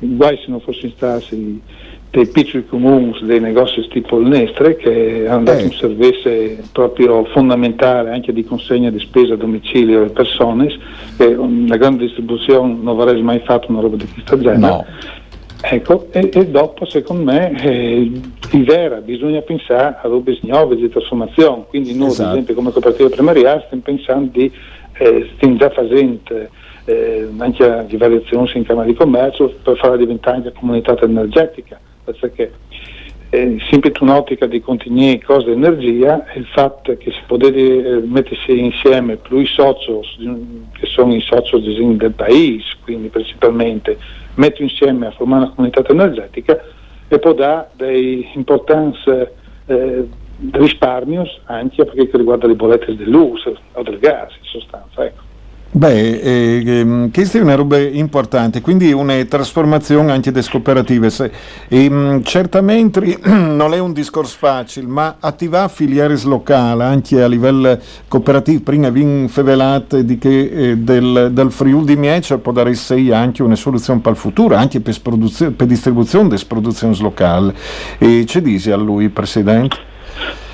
guai 0.00 0.36
se 0.38 0.44
non 0.48 0.60
fossero 0.60 0.92
stati 0.96 1.60
dei 2.10 2.26
piccoli 2.26 2.66
comuni, 2.66 3.16
dei 3.22 3.38
negozi 3.38 3.86
tipo 3.88 4.18
il 4.18 4.26
Nestre 4.26 4.74
che 4.76 5.28
hanno 5.28 5.44
dato 5.44 5.60
eh. 5.60 5.64
un 5.64 5.72
servizio 5.72 6.56
proprio 6.72 7.24
fondamentale 7.26 8.10
anche 8.10 8.32
di 8.32 8.44
consegna 8.44 8.90
di 8.90 8.98
spesa 8.98 9.34
a 9.34 9.36
domicilio 9.36 10.00
alle 10.00 10.10
persone 10.10 10.68
che 11.16 11.36
la 11.36 11.76
grande 11.76 12.06
distribuzione 12.06 12.74
non 12.82 13.00
avrei 13.00 13.22
mai 13.22 13.40
fatto 13.44 13.70
una 13.70 13.80
roba 13.80 13.96
di 13.96 14.08
questa 14.12 14.36
genere 14.36 14.58
no. 14.58 14.86
Ecco, 15.62 16.06
e, 16.10 16.30
e, 16.32 16.46
dopo 16.46 16.86
secondo 16.86 17.22
me 17.22 17.62
eh, 17.62 18.10
di 18.50 18.62
vera 18.62 18.96
bisogna 18.96 19.42
pensare 19.42 19.98
a 20.02 20.08
robe 20.08 20.38
nuove 20.40 20.74
di 20.74 20.88
trasformazione, 20.88 21.64
quindi 21.68 21.94
noi 21.94 22.08
esatto. 22.08 22.28
ad 22.28 22.32
esempio 22.32 22.54
come 22.54 22.72
cooperativa 22.72 23.10
primaria 23.10 23.62
stiamo 23.66 23.82
pensando 23.82 24.30
di, 24.32 24.50
eh, 24.94 25.30
stiamo 25.36 25.56
già 25.56 25.68
facendo 25.68 26.48
eh, 26.90 27.28
anche 27.38 27.84
di 27.86 27.96
variazioni 27.96 28.50
in 28.54 28.64
Camera 28.64 28.86
di 28.86 28.94
Commercio 28.94 29.54
per 29.62 29.76
farla 29.76 29.96
diventare 29.96 30.38
anche 30.38 30.52
comunità 30.52 30.98
energetica, 31.00 31.78
perché 32.04 32.52
eh, 33.30 33.58
sempre 33.70 33.90
in 33.90 34.08
un'ottica 34.08 34.46
di 34.46 34.60
contenere 34.60 35.22
cose 35.22 35.52
energia 35.52 36.24
il 36.34 36.46
fatto 36.46 36.96
che 36.96 37.12
si 37.12 37.20
potesse 37.26 37.56
eh, 37.56 38.00
mettersi 38.04 38.58
insieme 38.58 39.16
più 39.16 39.38
i 39.38 39.46
soci 39.46 40.18
che 40.72 40.86
sono 40.86 41.14
i 41.14 41.20
soci 41.20 41.60
del 41.96 42.12
paese, 42.12 42.74
quindi 42.82 43.08
principalmente 43.08 43.96
metto 44.34 44.62
insieme 44.62 45.06
a 45.06 45.10
formare 45.12 45.44
una 45.44 45.52
comunità 45.54 45.84
energetica 45.88 46.60
e 47.06 47.18
può 47.18 47.32
dare 47.32 47.68
dei 47.76 48.28
importanti 48.34 48.98
eh, 49.66 50.08
risparmi 50.52 51.18
anche 51.44 51.84
per 51.84 51.94
quanto 51.94 52.16
riguarda 52.16 52.46
le 52.46 52.54
bollette 52.54 52.96
del 52.96 53.08
luce 53.08 53.54
o 53.72 53.82
del 53.82 53.98
gas 53.98 54.32
in 54.40 54.44
sostanza. 54.44 55.04
Ecco. 55.04 55.29
Beh, 55.72 56.18
eh, 56.18 56.62
ehm, 56.66 57.12
questa 57.12 57.38
è 57.38 57.40
una 57.40 57.54
roba 57.54 57.78
importante, 57.78 58.60
quindi 58.60 58.90
una 58.90 59.24
trasformazione 59.24 60.10
anche 60.10 60.32
delle 60.32 60.48
cooperative. 60.50 61.12
Ehm, 61.68 62.24
certamente 62.24 63.18
non 63.22 63.72
è 63.72 63.78
un 63.78 63.92
discorso 63.92 64.36
facile, 64.36 64.88
ma 64.88 65.18
attivare 65.20 65.68
filiere 65.68 66.18
locali 66.24 66.82
anche 66.82 67.22
a 67.22 67.28
livello 67.28 67.78
cooperativo, 68.08 68.62
prima 68.64 68.90
vi 68.90 69.28
fevelate 69.28 70.04
di 70.04 70.18
che 70.18 70.70
eh, 70.70 70.76
del, 70.76 71.30
del 71.32 71.52
Friuli 71.52 71.84
di 71.84 71.96
Miece 71.96 72.38
può 72.38 72.50
dare 72.50 72.74
sei 72.74 73.12
anche 73.12 73.44
una 73.44 73.54
soluzione 73.54 74.00
per 74.00 74.12
il 74.12 74.18
futuro, 74.18 74.56
anche 74.56 74.80
per, 74.80 75.00
per 75.00 75.66
distribuzione 75.68 76.30
delle 76.30 76.44
produzioni 76.48 76.98
locali. 76.98 77.54
E 77.96 78.24
ci 78.26 78.42
dice 78.42 78.72
a 78.72 78.76
lui, 78.76 79.08
Presidente? 79.08 79.76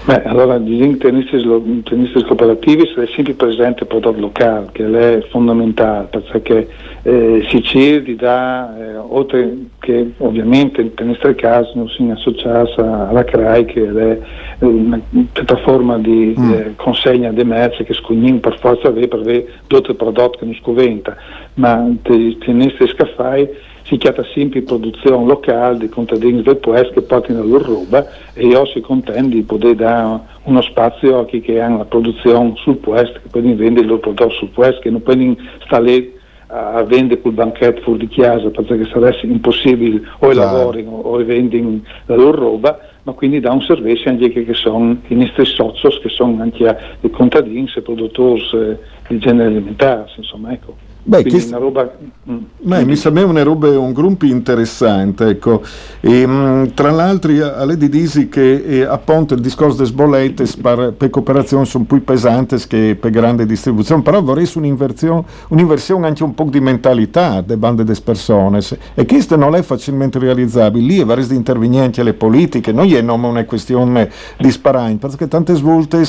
Beh, 0.07 0.23
allora 0.23 0.55
i 0.55 0.97
tennisti, 0.99 1.43
tennisti 1.83 2.23
cooperativi 2.23 2.87
sono 2.95 3.07
sempre 3.09 3.35
presente 3.35 3.83
il 3.83 3.89
prodotto 3.89 4.21
locale, 4.21 4.69
che 4.71 4.87
è 4.87 5.27
fondamentale, 5.31 6.07
perché 6.31 6.69
eh, 7.03 7.45
si 7.49 7.61
cerca 7.65 8.13
da, 8.15 8.79
eh, 8.79 8.97
oltre 8.99 9.53
che 9.81 10.13
ovviamente 10.19 10.81
il 10.81 10.95
tennisti 10.95 11.27
del 11.27 11.35
caso, 11.35 11.73
non 11.75 11.89
si 11.89 12.09
associato 12.09 12.85
alla 12.85 13.25
CRAI, 13.25 13.65
che 13.65 13.83
è 13.83 14.19
una 14.61 15.01
piattaforma 15.33 15.99
di 15.99 16.37
mm. 16.39 16.53
eh, 16.53 16.73
consegna 16.77 17.33
di 17.33 17.43
merci 17.43 17.83
che 17.83 17.95
scognin 17.95 18.39
per 18.39 18.61
forza 18.61 18.87
avere 18.87 19.09
per 19.09 19.19
avere 19.19 19.47
tutti 19.67 19.91
i 19.91 19.95
prodotti 19.95 20.39
che 20.39 20.45
non 20.45 20.55
scoventa, 20.55 21.17
ma 21.55 21.85
i 22.11 22.39
tennisti 22.39 22.87
scaffai 22.87 23.75
si 23.87 23.97
chiama 23.99 24.25
sempre 24.35 24.63
produzione 24.63 25.25
locale 25.25 25.79
di 25.79 25.89
contadini 25.89 26.43
del 26.43 26.57
paese 26.57 26.91
che 26.91 27.03
portano 27.03 27.39
la 27.39 27.45
loro 27.45 27.65
roba 27.65 28.07
e 28.35 28.47
io 28.47 28.67
si 28.67 28.81
contento 28.81 29.37
di 29.37 29.43
poter 29.43 29.77
dare 29.77 30.21
uno 30.43 30.61
spazio 30.63 31.21
a 31.21 31.25
chi 31.25 31.41
che 31.41 31.61
hanno 31.61 31.79
la 31.79 31.85
produzione 31.85 32.55
sul 32.57 32.77
paese, 32.79 33.21
che 33.23 33.29
poi 33.31 33.55
vendere 33.55 33.83
il 33.83 33.87
loro 33.87 34.01
prodotto 34.01 34.35
sul 34.35 34.49
paese, 34.49 34.81
che 34.81 34.91
non 34.91 35.03
poi 35.03 35.39
stare 35.65 35.85
lì 35.85 36.15
a 36.49 36.83
vendere 36.85 37.21
quel 37.21 37.33
banchetto 37.33 37.81
fuori 37.83 38.07
di 38.07 38.09
casa 38.09 38.49
perché 38.51 38.87
sarebbe 38.87 39.19
impossibile 39.23 40.01
o 40.21 40.33
lavorano 40.33 40.91
o 40.91 41.25
vendono 41.25 41.81
la 42.07 42.15
loro 42.15 42.39
roba 42.39 42.79
ma 43.03 43.13
quindi 43.13 43.41
dà 43.41 43.51
un 43.51 43.63
servizio 43.63 44.11
anche 44.11 44.31
che 44.31 44.55
sono 44.55 44.97
i 45.09 45.15
nostri 45.17 45.45
soci 45.45 45.89
che 46.01 46.09
sono 46.09 46.41
anche 46.41 46.77
i 47.01 47.11
contadini 47.11 47.69
e 47.75 47.83
produttori 47.83 48.41
eh, 48.53 48.79
di 49.09 49.19
genere 49.19 49.49
alimentare 49.49 50.09
insomma 50.17 50.53
ecco 50.53 50.86
Beh, 51.09 51.23
che, 51.23 51.47
roba... 51.53 51.89
Mm. 52.29 52.39
Beh, 52.63 52.85
mi 52.85 52.97
sembra 52.97 53.25
una 53.25 53.45
roba, 53.45 53.79
un 53.79 53.93
gruppo 53.93 54.27
interessante, 54.27 55.29
ecco. 55.29 55.63
E, 56.01 56.27
mh, 56.27 56.31
mm, 56.31 56.65
tra 56.75 56.91
l'altro, 56.91 57.31
a 57.45 57.65
lei 57.65 57.77
dici 57.89 58.29
che 58.29 58.57
eh, 58.57 58.83
appunto 58.83 59.35
il 59.35 59.41
discorso 59.41 59.77
delle 59.77 59.93
bollette 59.93 60.45
per, 60.61 60.95
per 60.97 61.11
cooperazione 61.11 61.65
sono 61.65 61.85
più 61.85 62.03
pesanti 62.03 62.57
che 62.67 62.97
per 62.99 63.13
grande 63.13 63.47
distribuzione, 63.47 64.03
però 64.03 64.21
vorrei 64.21 64.51
un'inversione, 64.57 65.23
un'inversione 65.49 66.09
anche 66.09 66.25
un 66.25 66.35
po' 66.35 66.49
di 66.51 66.59
mentalità 66.59 67.41
delle 67.41 67.57
bande 67.57 67.85
delle 67.85 68.01
persone 68.03 68.59
e 68.95 69.07
questo 69.07 69.37
non 69.37 69.55
è 69.55 69.63
facilmente 69.63 70.19
realizzabile, 70.19 70.85
lì 70.85 70.99
è 70.99 71.05
varie 71.05 71.27
di 71.27 71.37
intervenienti 71.37 72.01
alle 72.01 72.15
politiche, 72.15 72.73
non 72.73 72.87
è 72.91 72.99
una 72.99 73.45
questione 73.45 74.11
di 74.39 74.51
sparare, 74.51 74.95
perché 74.95 75.29
tante 75.29 75.55
svolte 75.55 76.03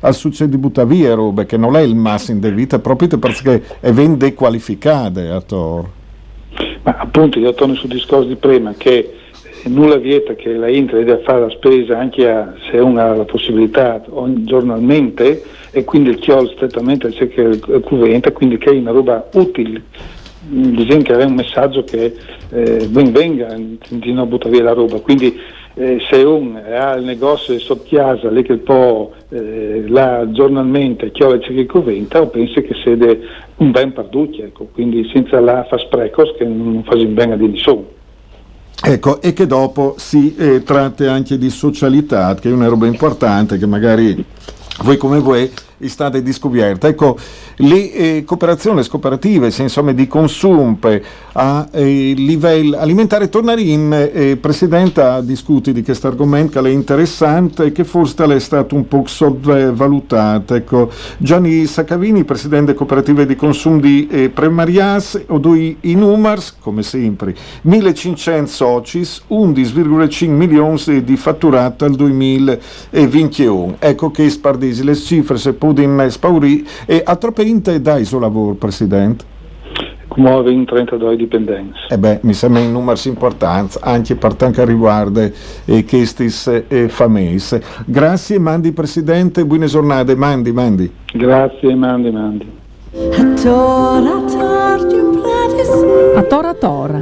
al 0.00 0.14
succede 0.14 0.50
di 0.52 0.58
buttare 0.58 0.86
via 0.86 1.14
robe 1.14 1.44
che 1.44 1.56
non 1.56 1.74
è 1.74 1.80
il 1.80 1.96
massimo 1.96 2.38
di 2.38 2.50
vita, 2.50 2.78
proprio 2.78 3.18
perché 3.18 3.62
è 3.80 3.92
vende 3.92 4.27
dequalificate 4.28 5.28
a 5.28 5.40
Tor. 5.40 5.88
Ma 6.82 6.96
appunto 6.98 7.38
io 7.38 7.54
torno 7.54 7.74
sul 7.74 7.90
discorso 7.90 8.28
di 8.28 8.36
prima 8.36 8.74
che 8.76 9.14
nulla 9.64 9.96
vieta 9.96 10.34
che 10.34 10.52
la 10.54 10.68
Inter 10.68 11.04
deve 11.04 11.22
fare 11.24 11.40
la 11.40 11.50
spesa 11.50 11.98
anche 11.98 12.28
a, 12.28 12.54
se 12.70 12.78
uno 12.78 13.00
ha 13.00 13.14
la 13.14 13.24
possibilità 13.24 14.02
giornalmente 14.36 15.42
e 15.70 15.84
quindi 15.84 16.10
il 16.10 16.18
chiolo 16.18 16.48
strettamente 16.48 17.10
c'è 17.10 17.28
che 17.28 17.40
il 17.42 17.80
cuventa, 17.84 18.32
quindi 18.32 18.56
che 18.56 18.70
è 18.70 18.76
una 18.76 18.92
roba 18.92 19.28
utile 19.34 19.82
diciamo 20.40 21.02
che 21.02 21.18
è 21.18 21.24
un 21.24 21.34
messaggio 21.34 21.84
che 21.84 22.14
eh, 22.50 22.86
ben 22.88 23.12
venga 23.12 23.54
di 23.54 24.12
non 24.12 24.28
buttare 24.28 24.50
via 24.50 24.62
la 24.62 24.72
roba 24.72 24.98
quindi 25.00 25.38
eh, 25.78 25.98
se 26.10 26.16
uno 26.22 26.58
ha 26.58 26.94
il 26.94 27.04
negozio 27.04 27.58
sotto 27.58 27.86
casa 27.88 28.28
lì 28.30 28.42
che 28.42 28.56
può 28.56 29.10
eh, 29.28 29.84
là 29.86 30.26
giornalmente 30.30 31.12
chiove 31.12 31.38
c'è 31.38 31.54
che 31.54 31.66
coventa 31.66 32.20
o 32.20 32.26
pensi 32.26 32.60
che 32.62 32.74
siede 32.82 33.20
un 33.56 33.70
ben 33.70 33.92
perduto 33.92 34.42
ecco, 34.42 34.68
quindi 34.72 35.08
senza 35.12 35.40
la 35.40 35.64
fa 35.68 35.78
sprecos 35.78 36.34
che 36.36 36.44
non 36.44 36.82
fa 36.84 36.96
bene 36.96 37.34
a 37.34 37.36
di 37.36 37.48
nessuno 37.48 37.96
Ecco, 38.80 39.20
e 39.20 39.32
che 39.32 39.46
dopo 39.46 39.94
si 39.98 40.36
eh, 40.36 40.62
tratta 40.62 41.10
anche 41.10 41.36
di 41.36 41.50
socialità, 41.50 42.36
che 42.36 42.48
è 42.48 42.52
una 42.52 42.68
roba 42.68 42.86
importante 42.86 43.58
che 43.58 43.66
magari 43.66 44.24
voi 44.84 44.96
come 44.96 45.18
voi 45.18 45.50
state 45.86 46.22
di 46.22 46.32
scoperta. 46.32 46.88
Ecco, 46.88 47.16
le 47.56 47.92
eh, 47.92 48.24
cooperazioni 48.24 48.86
cooperative, 48.86 49.52
insomma, 49.56 49.92
di 49.92 50.06
consumo 50.06 50.78
a 51.32 51.68
eh, 51.70 52.14
livello 52.16 52.78
alimentare, 52.78 53.28
tornare 53.28 53.60
in 53.60 54.10
eh, 54.12 54.36
Presidente 54.36 55.00
a 55.00 55.20
discutere 55.20 55.76
di 55.76 55.82
questo 55.82 56.08
argomento 56.08 56.60
che 56.60 56.68
è 56.68 56.72
interessante 56.72 57.66
e 57.66 57.72
che 57.72 57.84
forse 57.84 58.24
è 58.24 58.38
stato 58.40 58.74
un 58.74 58.88
po' 58.88 59.04
sottovalutato. 59.06 60.54
Ecco, 60.54 60.90
Gianni 61.18 61.66
Saccavini, 61.66 62.24
Presidente 62.24 62.74
cooperative 62.74 63.26
di 63.26 63.36
consumo 63.36 63.80
di 63.80 64.08
eh, 64.10 64.28
Premarias, 64.30 65.22
ho 65.28 65.38
due 65.38 65.76
i 65.80 65.94
numeri, 65.94 66.42
come 66.60 66.82
sempre, 66.82 67.34
1500 67.62 68.46
soci, 68.48 69.00
11,5 69.00 70.28
milioni 70.28 71.04
di 71.04 71.16
fatturato 71.16 71.84
al 71.84 71.94
2021. 71.94 73.76
Ecco 73.78 74.10
che 74.10 74.28
spardisi 74.30 74.82
le 74.84 74.94
cifre, 74.94 75.36
se 75.36 75.52
può 75.52 75.67
Putin 75.68 76.06
spaurì 76.08 76.66
e 76.86 77.02
a 77.04 77.16
troppe 77.16 77.42
inte 77.42 77.82
dai 77.82 78.06
suo 78.06 78.18
lavoro, 78.18 78.54
Presidente? 78.54 79.36
Muove 80.16 80.50
in 80.50 80.64
32 80.64 81.16
dipendenti. 81.16 81.78
Eh 81.90 81.98
beh, 81.98 82.20
mi 82.22 82.32
sembra 82.32 82.62
un 82.62 82.72
numero 82.72 82.98
importante, 83.04 83.78
anche 83.82 84.16
per 84.16 84.34
quanto 84.34 84.64
riguarda 84.64 85.30
eh, 85.66 85.84
questi 85.84 86.32
eh, 86.68 86.88
famesi. 86.88 87.60
Grazie, 87.84 88.38
Mandi 88.38 88.72
Presidente, 88.72 89.44
buone 89.44 89.66
giornate, 89.66 90.16
Mandi, 90.16 90.50
Mandi. 90.50 90.90
Grazie, 91.12 91.74
Mandi, 91.74 92.10
Mandi. 92.10 92.50
A 96.16 96.22
Tora 96.22 96.54
Tora, 96.54 97.00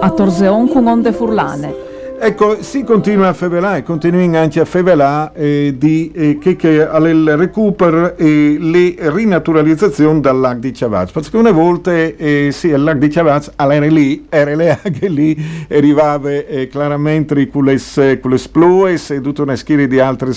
a 0.00 0.10
Torseon 0.10 0.68
con 0.68 0.86
onde 0.86 1.12
furlane. 1.12 1.87
Ecco, 2.20 2.60
si 2.62 2.82
continua 2.82 3.28
a 3.28 3.32
fevelare, 3.32 3.84
continui 3.84 4.36
anche 4.36 4.58
a 4.58 4.64
fevelare 4.64 5.30
eh, 5.34 5.74
di 5.78 6.10
eh, 6.12 6.38
che, 6.38 6.56
che 6.56 6.88
il 6.92 7.36
recupero 7.36 8.16
e 8.16 8.56
le 8.58 8.96
rinaturalizzazioni 8.98 10.20
dal 10.20 10.40
lago 10.40 10.58
di 10.58 10.72
Chavaz. 10.72 11.12
Perché 11.12 11.36
una 11.36 11.52
volta 11.52 11.92
eh, 11.92 12.48
sì, 12.50 12.68
il 12.68 12.82
lago 12.82 12.98
di 12.98 13.08
Chavaz 13.08 13.52
era 13.56 13.86
lì, 13.86 14.26
era 14.28 14.52
lì 14.56 14.68
anche 14.68 15.08
lì, 15.08 15.36
arrivava 15.70 16.30
eh, 16.30 16.66
chiaramente 16.68 17.48
con 17.48 17.64
le, 17.64 17.80
le 17.94 18.38
splues 18.38 19.10
e 19.10 19.20
tutta 19.20 19.42
una 19.42 19.54
schiera 19.54 19.86
di 19.86 20.00
altre 20.00 20.32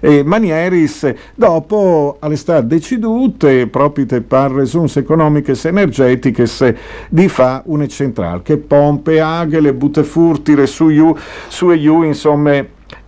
eh, 0.00 0.24
maniere. 0.24 0.88
Dopo 1.36 2.16
all'estate 2.18 2.66
decidute, 2.66 3.68
proprio 3.68 4.06
per 4.06 4.50
ragioni 4.50 4.90
economiche 4.92 5.52
e 5.52 5.68
energetiche, 5.68 6.46
di 7.08 7.28
fare 7.28 7.62
una 7.66 7.86
centrale 7.86 8.40
che 8.42 8.56
pompe, 8.56 9.20
aghe, 9.20 9.60
le 9.60 9.72
butte 9.72 10.02
furtire 10.02 10.66
su 10.66 10.88
su 11.48 11.70
e 11.70 11.80
giù, 11.80 12.02
insomma, 12.02 12.64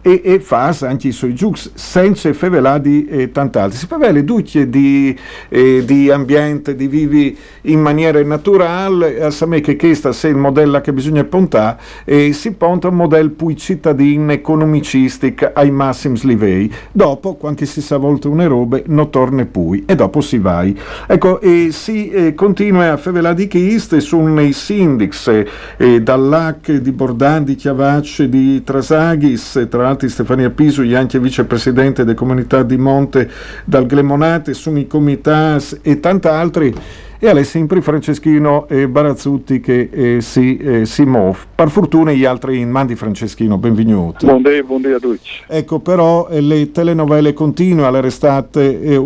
e, 0.06 0.20
e 0.22 0.38
fa 0.38 0.76
anche 0.82 1.08
i 1.08 1.12
suoi 1.12 1.34
giux 1.34 1.70
senza 1.72 2.30
feveladi 2.34 3.06
e 3.06 3.32
tant'altro. 3.32 3.78
Si 3.78 3.86
favela 3.86 4.20
duce 4.20 4.68
di, 4.68 5.18
eh, 5.48 5.82
di 5.86 6.10
ambiente, 6.10 6.74
di 6.74 6.86
vivi 6.86 7.36
in 7.62 7.80
maniera 7.80 8.22
naturale, 8.22 9.22
a 9.22 9.30
sapere 9.30 9.62
che 9.62 9.76
questo 9.76 10.10
è 10.10 10.26
il 10.26 10.36
modello 10.36 10.78
che 10.82 10.92
bisogna 10.92 11.24
puntare 11.24 11.78
e 12.04 12.34
si 12.34 12.52
punta 12.52 12.88
un 12.88 12.96
modello 12.96 13.30
più 13.30 13.52
cittadino, 13.52 14.30
economicistico 14.30 15.50
ai 15.54 15.70
massimi 15.70 16.18
livelli. 16.24 16.70
Dopo, 16.92 17.36
quando 17.36 17.64
si 17.64 17.80
sa 17.80 17.96
volta 17.96 18.28
una 18.28 18.46
roba, 18.46 18.78
non 18.86 19.08
torna 19.08 19.46
più 19.46 19.82
e 19.86 19.94
dopo 19.94 20.20
si 20.20 20.38
va. 20.38 20.66
Ecco, 21.06 21.40
e 21.40 21.68
si 21.72 22.10
eh, 22.10 22.34
continua 22.34 22.92
a 22.92 22.96
fevelare 22.98 23.34
di 23.34 23.48
questo 23.48 24.00
sono 24.00 24.42
i 24.42 24.52
sindics 24.52 25.44
eh, 25.78 26.02
dall'AC 26.02 26.72
di 26.72 26.92
Bordan, 26.92 27.44
di 27.44 27.54
Chiavacce, 27.54 28.28
di 28.28 28.62
Trasaghis, 28.62 29.66
tra 29.70 29.93
Stefania 29.96 30.32
Stefania 30.34 30.50
Pisugli, 30.50 30.94
anche 30.94 31.18
vicepresidente 31.18 32.04
della 32.04 32.16
comunità 32.16 32.62
di 32.62 32.76
Monte 32.76 33.30
dal 33.64 33.86
Glemonate, 33.86 34.54
Sumi 34.54 34.86
Comitas 34.86 35.78
e 35.82 36.00
tanti 36.00 36.28
altri 36.28 36.74
e 37.24 37.40
è 37.40 37.42
sempre 37.42 37.80
Franceschino 37.80 38.68
e 38.68 38.86
Barazzutti 38.86 39.58
che 39.58 39.88
eh, 39.90 40.20
si, 40.20 40.58
eh, 40.58 40.84
si 40.84 41.04
muove. 41.06 41.38
Per 41.54 41.70
fortuna 41.70 42.12
gli 42.12 42.26
altri 42.26 42.58
in 42.58 42.68
mandi 42.68 42.96
Franceschino, 42.96 43.56
benvenuti. 43.56 44.26
Buongiorno, 44.26 44.64
buongiorno 44.64 44.96
a 44.96 45.00
tutti. 45.00 45.28
Ecco, 45.46 45.78
però 45.78 46.28
eh, 46.28 46.42
le 46.42 46.70
telenovelle 46.70 47.32
continuano, 47.32 47.96
era 47.96 48.10
state, 48.10 48.78
eh, 48.78 49.00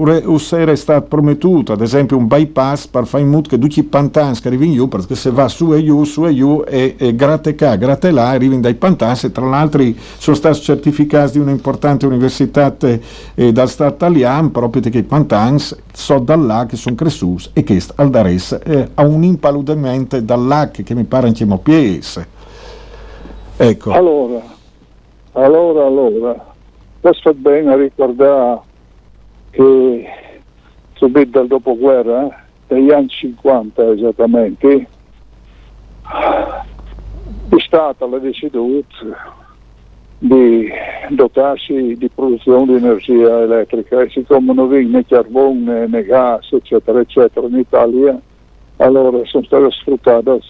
era 0.51 0.75
stato 0.75 1.07
promettuto, 1.07 1.73
ad 1.73 1.81
esempio 1.81 2.17
un 2.17 2.27
bypass 2.27 2.89
per 2.89 3.07
fare 3.07 3.23
in 3.23 3.31
modo 3.31 3.49
che 3.49 3.57
tutti 3.57 3.79
i 3.79 3.85
pantans 3.85 4.41
che 4.41 4.49
arrivino 4.49 4.75
giù, 4.75 4.89
perché 4.89 5.15
se 5.15 5.31
va 5.31 5.47
su 5.47 5.73
e 5.73 5.85
giù, 5.85 6.03
su 6.03 6.27
e 6.27 6.35
giù, 6.35 6.65
e, 6.67 6.97
e 6.99 7.15
gratte 7.15 7.55
qua, 7.55 7.77
gratte 7.77 8.11
là, 8.11 8.31
arrivano 8.31 8.63
dai 8.63 8.75
pantans 8.75 9.25
e 9.25 9.31
tra 9.31 9.47
l'altro 9.47 9.81
sono 10.17 10.35
stati 10.35 10.61
certificati 10.61 11.33
di 11.35 11.39
un'importante 11.39 12.05
università 12.05 12.75
eh, 12.81 13.53
dal 13.53 13.69
Stato 13.69 13.95
italiano, 13.95 14.51
proprio 14.51 14.83
perché 14.83 14.99
i 14.99 15.05
pantans 15.05 15.77
sono 15.93 16.21
da 16.21 16.35
là 16.35 16.67
che 16.67 16.77
sono 16.77 16.97
cresciuti 16.97 17.51
e 17.53 17.63
che 17.63 17.81
al 17.97 18.08
Dares 18.09 18.59
eh, 18.65 18.91
a 18.95 19.03
un 19.07 19.23
impaludamento 19.23 20.21
dall'AC 20.21 20.83
che 20.83 20.95
mi 20.95 21.05
pare 21.05 21.29
anche 21.29 21.47
PS. 21.47 22.27
Ecco. 23.57 23.93
Allora, 23.93 24.41
allora, 25.33 25.87
allora, 25.87 26.55
posso 27.01 27.35
bene 27.35 27.73
a 27.73 27.77
ricordare 27.77 28.61
che 29.51 30.09
subito 30.95 31.39
dal 31.39 31.47
dopoguerra, 31.47 32.45
negli 32.69 32.91
anni 32.91 33.09
50 33.09 33.93
esattamente, 33.93 34.87
è 37.49 37.59
stata 37.59 38.07
la 38.07 38.19
deciduta 38.19 39.47
di 40.19 40.69
dotarsi 41.11 41.95
di 41.97 42.09
produzione 42.09 42.67
di 42.67 42.85
energia 42.85 43.43
elettrica. 43.43 44.03
E 44.03 44.11
siccome 44.11 44.53
non 44.53 44.69
vi 44.69 44.87
né 44.87 45.05
carbone 45.07 45.87
né 45.87 46.05
gas 46.05 46.53
eccetera 46.53 47.01
eccetera 47.01 47.47
in 47.47 47.59
Italia 47.59 48.21
allora 48.77 49.25
sono 49.25 49.45
state 49.45 49.71
sfruttate 49.71 50.41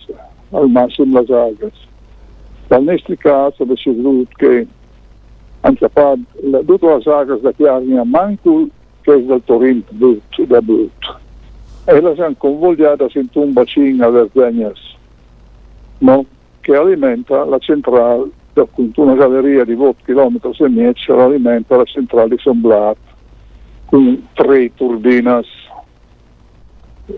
al 0.51 0.69
massimo 0.69 1.21
le 1.21 1.35
alghe. 1.35 1.71
Dal 2.67 2.83
nostro 2.83 3.15
caso 3.19 3.65
deciso 3.65 4.25
che 4.37 4.67
anche 5.61 5.89
per 5.89 6.19
tutte 6.67 6.87
le 6.87 7.13
alghe 7.13 7.41
da 7.41 7.53
chiarnia 7.53 8.05
manco 8.05 8.69
che 9.03 9.15
è 9.15 9.21
del 9.21 9.43
Torino 9.45 9.83
da 10.47 10.61
brutto. 10.61 11.19
E 11.85 12.01
le 12.01 12.15
sono 12.15 12.35
convogliate 12.37 13.09
in 13.15 13.29
un 13.33 13.53
bacino 13.55 14.05
a 14.05 14.11
Vergognas 14.11 14.97
no? 15.99 16.25
che 16.61 16.77
alimenta 16.77 17.45
la 17.45 17.59
centrale 17.59 18.31
appunto 18.61 19.03
una 19.03 19.15
galleria 19.15 19.65
di 19.65 19.75
8 19.75 19.97
km 20.05 20.39
e 20.43 20.69
mezzo 20.69 21.19
alimenta 21.19 21.77
la 21.77 21.85
centrale 21.85 22.31
di 22.31 22.39
Somblat 22.39 22.97
con 23.87 24.29
tre 24.35 24.73
turbine 24.75 25.43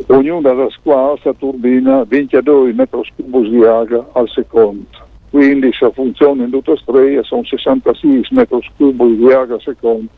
ognuna 0.07 0.53
delle 0.53 0.69
questa 0.83 1.33
turbina 1.35 2.05
22 2.05 2.73
metri 2.73 3.13
cubi 3.17 3.51
di 3.51 3.65
acqua 3.65 4.09
al 4.13 4.29
secondo. 4.29 4.87
Quindi 5.31 5.73
se 5.73 5.91
funziona 5.93 6.45
in 6.45 6.51
tutta 6.51 6.77
strada 6.77 7.23
sono 7.23 7.45
66 7.45 8.27
metri 8.31 8.71
cubi 8.77 9.17
di 9.17 9.33
acqua 9.33 9.55
al 9.55 9.61
secondo. 9.61 10.09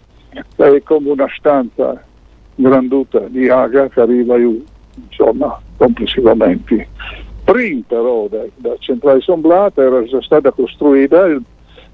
È 0.57 0.83
come 0.83 1.11
una 1.11 1.29
stanza 1.37 2.03
granduta 2.55 3.21
di 3.29 3.49
acqua 3.49 3.89
che 3.89 4.01
arriva 4.01 4.39
giù 4.39 4.63
insomma 4.95 5.59
complessivamente 5.77 6.89
però 7.87 8.27
da, 8.29 8.45
centrale 8.79 9.21
somblata 9.21 9.83
era 9.83 10.03
già 10.05 10.23
stata 10.23 10.51
costruita 10.51 11.27
il, 11.27 11.43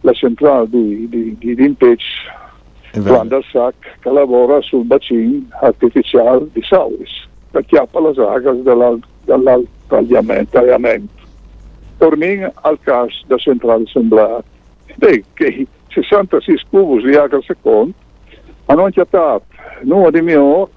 la 0.02 0.12
centrale 0.12 0.68
di, 0.68 1.08
di, 1.08 1.36
di, 1.38 1.54
di 1.54 1.64
Impech 1.64 2.02
Sac 3.50 3.74
che 4.00 4.10
lavora 4.10 4.60
sul 4.62 4.84
bacino 4.84 5.46
artificiale 5.60 6.46
di 6.52 6.62
Sauris 6.62 7.26
che 7.50 7.64
chiappa 7.64 8.00
le 8.00 8.10
acque 8.10 8.62
dall'altagliamento 9.24 10.58
torniamo 11.98 12.52
al 12.62 12.78
caso 12.80 13.16
della 13.26 13.40
centrale 13.40 13.84
somblata 13.86 14.44
e 15.00 15.24
che 15.34 15.66
66 15.88 16.60
cubi 16.70 17.02
di 17.02 17.16
al 17.16 17.42
secondo 17.44 17.92
hanno 18.66 18.84
accettato 18.84 19.44
uno 19.82 20.10
di 20.10 20.20
mio 20.20 20.70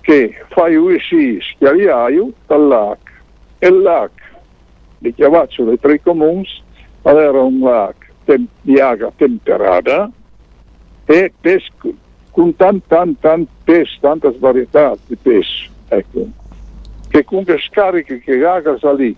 che 0.00 0.34
fai 0.48 0.76
uscire 0.76 1.40
schiariaio 1.40 2.30
dall'acqua 2.46 3.08
e 3.58 3.70
lac 3.70 4.10
di 4.98 5.12
Chiavaccio 5.14 5.64
dei 5.64 5.78
tre 5.78 6.00
comuni 6.00 6.46
era 7.02 7.40
un 7.42 7.60
lac 7.60 7.94
tem- 8.24 8.46
di 8.60 8.78
acqua 8.78 9.12
temperata 9.16 10.10
e 11.06 11.32
pesco 11.40 11.92
con 12.30 12.54
tan 12.54 12.80
tan 12.86 13.18
tan 13.18 13.46
pesce, 13.64 13.98
tante 14.00 14.30
varietà 14.38 14.96
di 15.06 15.16
pesce, 15.16 15.70
ecco, 15.88 16.26
che 17.08 17.24
comunque 17.24 17.58
scarichi 17.58 18.20
che 18.20 18.44
acqua 18.44 18.92
lì, 18.92 19.16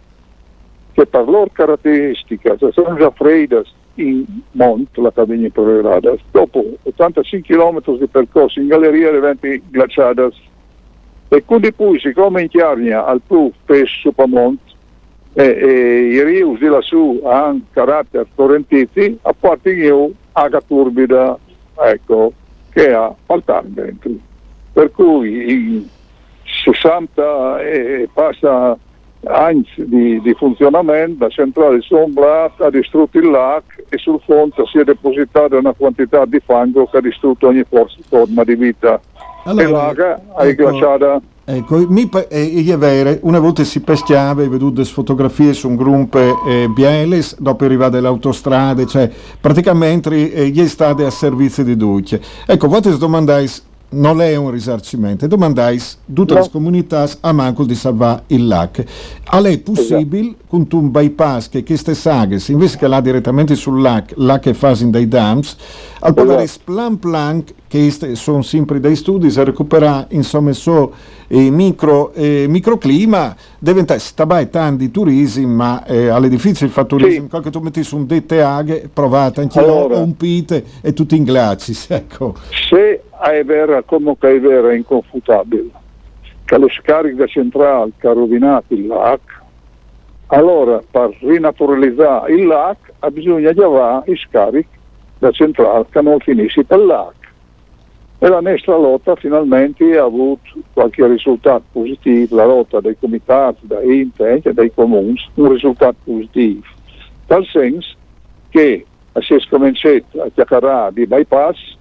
che 0.92 1.06
per 1.06 1.28
loro 1.28 1.50
caratteristiche 1.52 2.56
sono 2.72 2.96
già 2.96 3.10
fredde 3.10 3.64
in 3.94 4.24
monte, 4.52 5.00
la 5.00 5.12
Cavigna 5.12 5.48
Prograda, 5.50 6.14
dopo 6.30 6.64
85 6.84 7.40
km 7.42 7.98
di 7.98 8.06
percorso 8.06 8.60
in 8.60 8.68
galleria 8.68 9.10
diventi 9.10 9.62
glaciate 9.68 10.30
e 11.32 11.44
quindi 11.44 11.72
poi 11.72 11.98
siccome 12.00 12.42
in 12.42 12.48
Chiarnia 12.48 13.06
al 13.06 13.20
più 13.24 13.52
spesso 13.62 14.10
Pamonte 14.10 14.72
e, 15.32 15.44
e 15.44 16.00
i 16.12 16.24
rius 16.24 16.58
di 16.58 16.66
lassù 16.66 17.22
hanno 17.24 17.60
carattere 17.72 18.26
torrentizi 18.34 19.16
a 19.22 19.32
parte 19.38 19.70
io 19.70 20.10
acqua 20.32 20.60
turbida 20.60 21.38
ecco 21.84 22.32
che 22.70 22.92
ha 22.92 23.14
faltato 23.26 23.66
dentro. 23.68 24.10
Per 24.72 24.90
cui 24.90 25.52
in 25.52 25.86
60 26.64 27.60
e 27.62 28.08
passa 28.12 28.76
anni 29.24 29.68
di, 29.76 30.20
di, 30.22 30.34
funzionamento 30.34 31.24
la 31.24 31.30
centrale 31.30 31.76
di 31.76 31.82
Sombra 31.82 32.50
ha 32.56 32.70
distrutto 32.70 33.18
il 33.18 33.30
lac 33.30 33.84
e 33.88 33.98
sul 33.98 34.20
fondo 34.24 34.66
si 34.66 34.78
è 34.78 34.84
depositata 34.84 35.58
una 35.58 35.74
quantità 35.74 36.24
di 36.24 36.40
fango 36.42 36.86
che 36.86 36.96
ha 36.96 37.00
distrutto 37.00 37.48
ogni 37.48 37.64
forma 38.08 38.44
di 38.44 38.54
vita 38.56 39.00
allora, 39.44 39.88
ecco. 40.38 41.22
Ecco, 41.44 41.84
mi, 41.88 42.08
eh, 42.28 42.64
è 42.64 42.78
vero, 42.78 43.18
una 43.22 43.40
volta 43.40 43.64
si 43.64 43.80
peschiava 43.80 44.42
e 44.42 44.48
vedute 44.48 44.84
fotografie 44.84 45.52
su 45.52 45.68
un 45.68 45.74
gruppo 45.74 46.44
eh, 46.46 46.68
Bieles, 46.68 47.36
dopo 47.40 47.64
arrivare 47.64 48.00
le 48.00 48.06
autostrade, 48.06 48.86
cioè 48.86 49.10
praticamente 49.40 50.32
eh, 50.32 50.48
gli 50.48 50.68
stati 50.68 51.02
a 51.02 51.10
servizio 51.10 51.64
di 51.64 51.76
duce. 51.76 52.22
Ecco, 52.46 52.68
voi 52.68 52.82
ti 52.82 52.96
domandate 52.96 53.48
non 53.90 54.20
è 54.20 54.36
un 54.36 54.50
risarcimento. 54.50 55.26
Domandai 55.26 55.80
tutte 56.12 56.34
no. 56.34 56.40
le 56.40 56.50
comunità 56.50 57.08
a 57.20 57.32
manco 57.32 57.64
di 57.64 57.74
salvare 57.74 58.24
il 58.28 58.46
LAC. 58.46 58.84
A 59.24 59.40
lei 59.40 59.54
è 59.54 59.58
possibile, 59.58 60.28
esatto. 60.28 60.44
con 60.48 60.66
un 60.70 60.90
bypass 60.90 61.48
che 61.48 61.64
queste 61.64 61.94
saghe, 61.94 62.40
invece 62.48 62.78
che 62.78 62.86
là 62.86 63.00
direttamente 63.00 63.54
sul 63.54 63.80
LAC, 63.80 64.12
là 64.16 64.38
che 64.38 64.54
fanno 64.54 64.90
dai 64.90 65.08
dams, 65.08 65.56
al 66.00 66.14
poter 66.14 66.40
esatto. 66.40 66.72
plan 66.72 66.98
plan 66.98 67.44
che 67.66 67.92
sono 68.14 68.42
sempre 68.42 68.80
dei 68.80 68.96
studi, 68.96 69.32
a 69.38 69.44
recuperare 69.44 70.06
insomma 70.10 70.52
so, 70.52 70.92
eh, 71.28 71.50
micro, 71.50 72.12
eh, 72.14 72.46
microclima, 72.48 73.36
diventa 73.58 73.98
stabai 73.98 74.50
tanti 74.50 74.86
di 74.86 74.90
turismo, 74.90 75.46
ma 75.46 75.84
eh, 75.84 76.08
alle 76.08 76.28
difficili 76.28 76.70
fare 76.70 76.88
turismo, 76.88 77.28
sì. 77.32 77.40
che 77.40 77.50
tu 77.50 77.60
metti 77.60 77.82
su 77.84 77.96
un 77.96 78.06
DTH, 78.06 78.88
provate 78.92 79.40
anche 79.40 79.58
allora, 79.58 79.98
un 79.98 80.16
pite 80.16 80.64
e 80.80 80.92
tutti 80.92 81.16
in 81.16 81.24
glaci, 81.24 81.76
ecco. 81.88 82.34
Se 82.68 83.02
è 83.20 83.44
vera, 83.44 83.82
come 83.82 84.16
è 84.18 84.40
vera, 84.40 84.70
è 84.70 84.74
inconfutabile, 84.74 85.70
che 86.44 86.58
le 86.58 86.68
scariche 86.70 87.26
centrali 87.28 87.92
che 87.98 88.08
ha 88.08 88.12
rovinato 88.12 88.74
il 88.74 88.86
LAC, 88.86 89.20
allora 90.28 90.80
per 90.90 91.16
rinaturalizzare 91.20 92.32
il 92.32 92.46
LAC 92.46 92.92
bisogna 93.10 93.50
avere 93.50 94.02
i 94.06 94.16
scarichi 94.16 94.78
da 95.18 95.30
centrale 95.32 95.86
che 95.90 96.00
non 96.00 96.18
finisce 96.20 96.64
per 96.64 96.78
l'AC. 96.78 97.18
E 98.22 98.28
la 98.28 98.40
nostra 98.40 98.76
lotta 98.76 99.16
finalmente 99.16 99.96
ha 99.96 100.04
avuto 100.04 100.50
qualche 100.74 101.06
risultato 101.06 101.64
positivo, 101.72 102.36
la 102.36 102.44
lotta 102.44 102.80
dei 102.80 102.96
comitati, 102.98 103.66
dai 103.66 104.10
enti 104.16 104.48
e 104.48 104.52
dei 104.52 104.72
comuni, 104.74 105.14
un 105.34 105.52
risultato 105.52 105.96
positivo, 106.04 106.60
dal 107.26 107.46
senso 107.46 107.96
che 108.50 108.84
si 109.20 109.34
è 109.34 109.38
cominciato 109.48 110.22
a 110.22 110.28
chiacchierare 110.34 110.92
di 110.92 111.06
bypass, 111.06 111.78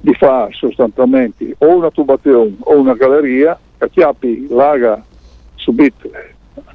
di 0.00 0.14
fare 0.14 0.52
sostanzialmente 0.52 1.54
o 1.58 1.76
una 1.76 1.90
tubazione 1.90 2.54
o 2.60 2.78
una 2.78 2.94
galleria 2.94 3.58
che 3.78 3.90
chiappi 3.90 4.46
l'aga 4.48 5.02
subito 5.54 6.10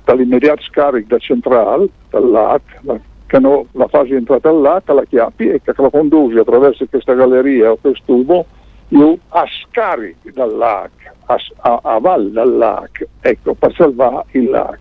dall'immediato 0.04 0.62
scarico 0.64 1.08
da 1.10 1.18
centrale, 1.18 1.88
dall'AC, 2.10 2.82
che 3.26 3.40
no, 3.40 3.66
la 3.72 3.88
fase 3.88 4.10
di 4.10 4.16
entrata 4.16 4.50
all'acqua, 4.50 4.94
la 4.94 5.06
chiappi 5.06 5.50
e 5.50 5.62
che 5.62 5.74
la 5.76 5.90
conduci 5.90 6.38
attraverso 6.38 6.86
questa 6.88 7.14
galleria 7.14 7.72
o 7.72 7.78
questo 7.78 8.04
tubo 8.06 8.46
io 8.90 9.18
a 9.30 9.44
scarichi 9.48 10.32
dal 10.32 10.56
lac, 10.56 10.92
a, 11.26 11.38
a, 11.62 11.80
a 11.82 12.00
valle 12.00 12.32
dal 12.32 12.56
lac, 12.56 13.08
ecco, 13.22 13.56
per 13.56 13.74
salvare 13.76 14.26
il 14.32 14.50
lac. 14.50 14.80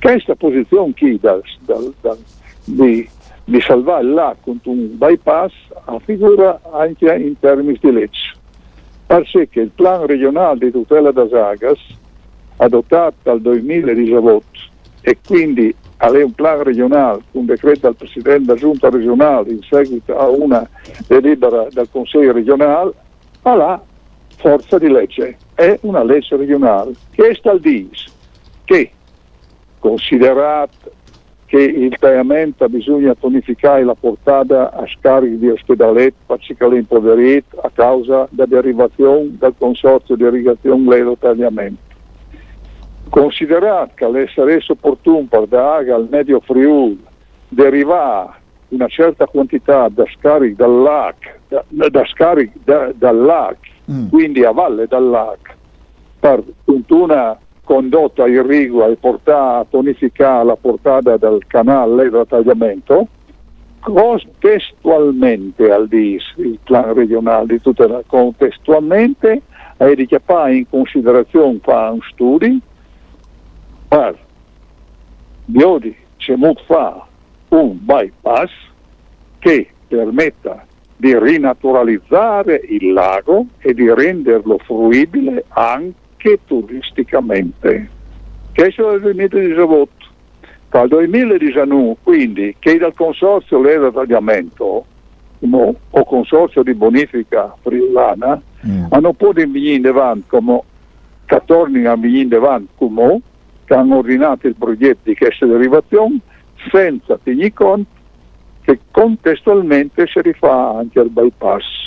Questa 0.00 0.34
posizione 0.36 0.94
qui 0.96 1.18
dal, 1.20 1.42
dal, 1.60 1.92
dal, 2.00 2.18
di, 2.64 3.06
di, 3.46 3.60
salvare 3.60 4.04
lac 4.04 4.36
con 4.42 4.60
un 4.64 4.98
bypass 4.98 5.52
figura 6.04 6.60
anche 6.72 7.12
in 7.14 7.38
termini 7.38 7.78
di 7.80 7.92
legge. 7.92 8.34
Perché 9.06 9.48
il 9.60 9.70
plan 9.74 10.04
regionale 10.06 10.58
di 10.58 10.70
tutela 10.70 11.12
das 11.12 11.32
agas, 11.32 11.78
adottato 12.56 13.14
dal 13.22 13.40
2018 13.40 14.44
e 15.00 15.18
quindi 15.24 15.74
è 15.98 16.22
un 16.22 16.32
plan 16.32 16.62
regionale, 16.62 17.22
un 17.32 17.46
decreto 17.46 17.86
del 17.86 17.96
Presidente 17.96 18.46
della 18.46 18.58
Giunta 18.58 18.90
regionale 18.90 19.50
in 19.50 19.62
seguito 19.62 20.18
a 20.18 20.28
una 20.28 20.68
delibera 21.06 21.66
del 21.70 21.88
Consiglio 21.90 22.32
regionale, 22.32 22.92
ha 23.42 23.54
la 23.54 23.80
forza 24.36 24.78
di 24.78 24.88
legge, 24.88 25.36
è 25.54 25.78
una 25.82 26.02
legge 26.02 26.36
regionale 26.36 26.92
che 27.12 27.34
sta 27.34 27.52
al 27.52 27.60
DIS, 27.60 28.12
che 28.64 28.90
considerato 29.78 30.92
che 31.46 31.62
il 31.62 31.96
tagliamento 31.98 32.68
bisogna 32.68 33.14
tonificare 33.14 33.84
la 33.84 33.94
portata 33.94 34.72
a 34.72 34.84
scarichi 34.86 35.38
di 35.38 35.48
ospedaletti 35.48 36.16
particolarmente 36.26 36.94
impoveriti 36.94 37.56
a 37.62 37.70
causa 37.72 38.26
della 38.30 38.46
derivazione 38.46 39.36
del 39.38 39.54
consorzio 39.56 40.16
di 40.16 40.24
irrigazione 40.24 40.88
Ledo 40.88 41.16
Tagliamento 41.16 41.84
Considerato 43.08 43.92
che 43.94 44.08
l'essere 44.08 44.60
opportuno 44.66 45.26
per 45.28 45.46
dare 45.46 45.92
al 45.92 46.08
medio 46.10 46.40
Friuli 46.40 47.02
derivare 47.48 48.44
una 48.68 48.88
certa 48.88 49.26
quantità 49.26 49.88
da 49.88 50.04
scarichi 50.12 50.56
dal 50.56 50.82
LAC, 50.82 51.38
da, 51.48 51.64
da 51.88 52.04
scarichi 52.04 52.60
da, 52.64 52.90
dal 52.92 53.16
LAC, 53.16 53.58
mm. 53.90 54.08
quindi 54.08 54.44
a 54.44 54.50
valle 54.50 54.86
dal 54.88 55.08
LAC, 55.08 55.54
per 56.18 56.42
una 56.64 57.38
condotta 57.66 58.28
irrigua 58.28 58.86
e 58.86 58.94
portare 58.94 59.58
a 59.58 59.66
tonificare 59.68 60.44
la 60.44 60.54
portata 60.54 61.16
del 61.16 61.42
canale 61.48 62.08
da 62.10 62.24
tagliamento, 62.24 63.08
contestualmente 63.80 65.72
al 65.72 65.88
DIS, 65.88 66.34
il 66.36 66.60
plan 66.62 66.94
regionale 66.94 67.46
di 67.46 67.60
tutela, 67.60 68.02
contestualmente 68.06 69.42
è 69.76 69.94
di 69.94 70.06
in 70.48 70.68
considerazione 70.68 71.58
fa 71.60 71.90
un 71.90 72.00
studio 72.12 72.56
per 73.88 74.16
Biodi 75.44 75.94
Cemut 76.18 76.62
fa 76.66 77.04
un 77.48 77.78
bypass 77.80 78.50
che 79.40 79.68
permetta 79.88 80.64
di 80.96 81.18
rinaturalizzare 81.18 82.62
il 82.68 82.92
lago 82.92 83.46
e 83.58 83.74
di 83.74 83.92
renderlo 83.92 84.58
fruibile 84.58 85.44
anche 85.48 86.04
turisticamente. 86.44 87.88
Questo 88.54 88.90
è 88.90 88.94
il 88.94 89.00
2018. 89.02 89.90
Dal 90.70 90.88
2019, 90.88 91.96
quindi, 92.02 92.56
che 92.58 92.76
dal 92.76 92.94
consorzio 92.94 93.60
Leda 93.60 93.90
Tagliamento 93.90 94.84
no, 95.40 95.74
o 95.90 96.04
consorzio 96.04 96.62
di 96.62 96.74
bonifica 96.74 97.54
friulana 97.62 98.40
mm. 98.66 98.86
hanno 98.90 99.12
potuto 99.12 99.50
venire 99.50 99.88
avanti 99.88 100.24
come 100.28 100.60
che 101.24 101.42
tornino 101.44 101.90
a 101.90 101.96
venire 101.96 102.36
avanti 102.36 102.68
come 102.76 103.20
che 103.64 103.74
hanno 103.74 103.98
ordinato 103.98 104.46
il 104.46 104.54
progetto 104.54 105.00
di 105.02 105.16
questa 105.16 105.44
derivazione 105.46 106.18
senza 106.70 107.18
tenere 107.22 107.52
conto 107.52 107.94
che 108.62 108.80
contestualmente 108.90 110.06
si 110.08 110.20
rifà 110.22 110.76
anche 110.78 110.98
al 110.98 111.10
bypass. 111.10 111.85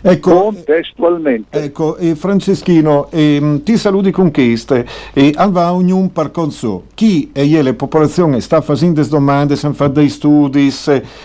Ecco, 0.00 0.42
contestualmente. 0.42 1.62
Ecco, 1.62 1.96
eh, 1.96 2.14
Franceschino, 2.14 3.08
eh, 3.10 3.60
ti 3.64 3.76
saluti 3.76 4.10
con 4.10 4.30
queste 4.30 4.86
e 5.12 5.32
alva 5.36 5.72
ognuno 5.72 6.10
per 6.12 6.30
conso. 6.30 6.84
Chi 6.94 7.30
e 7.32 7.62
la 7.62 7.74
popolazione 7.74 8.40
sta 8.40 8.60
facendo 8.60 9.04
domande, 9.04 9.56
stanno 9.56 9.74
facendo 9.74 10.00
dei 10.00 10.08
studi 10.08 10.72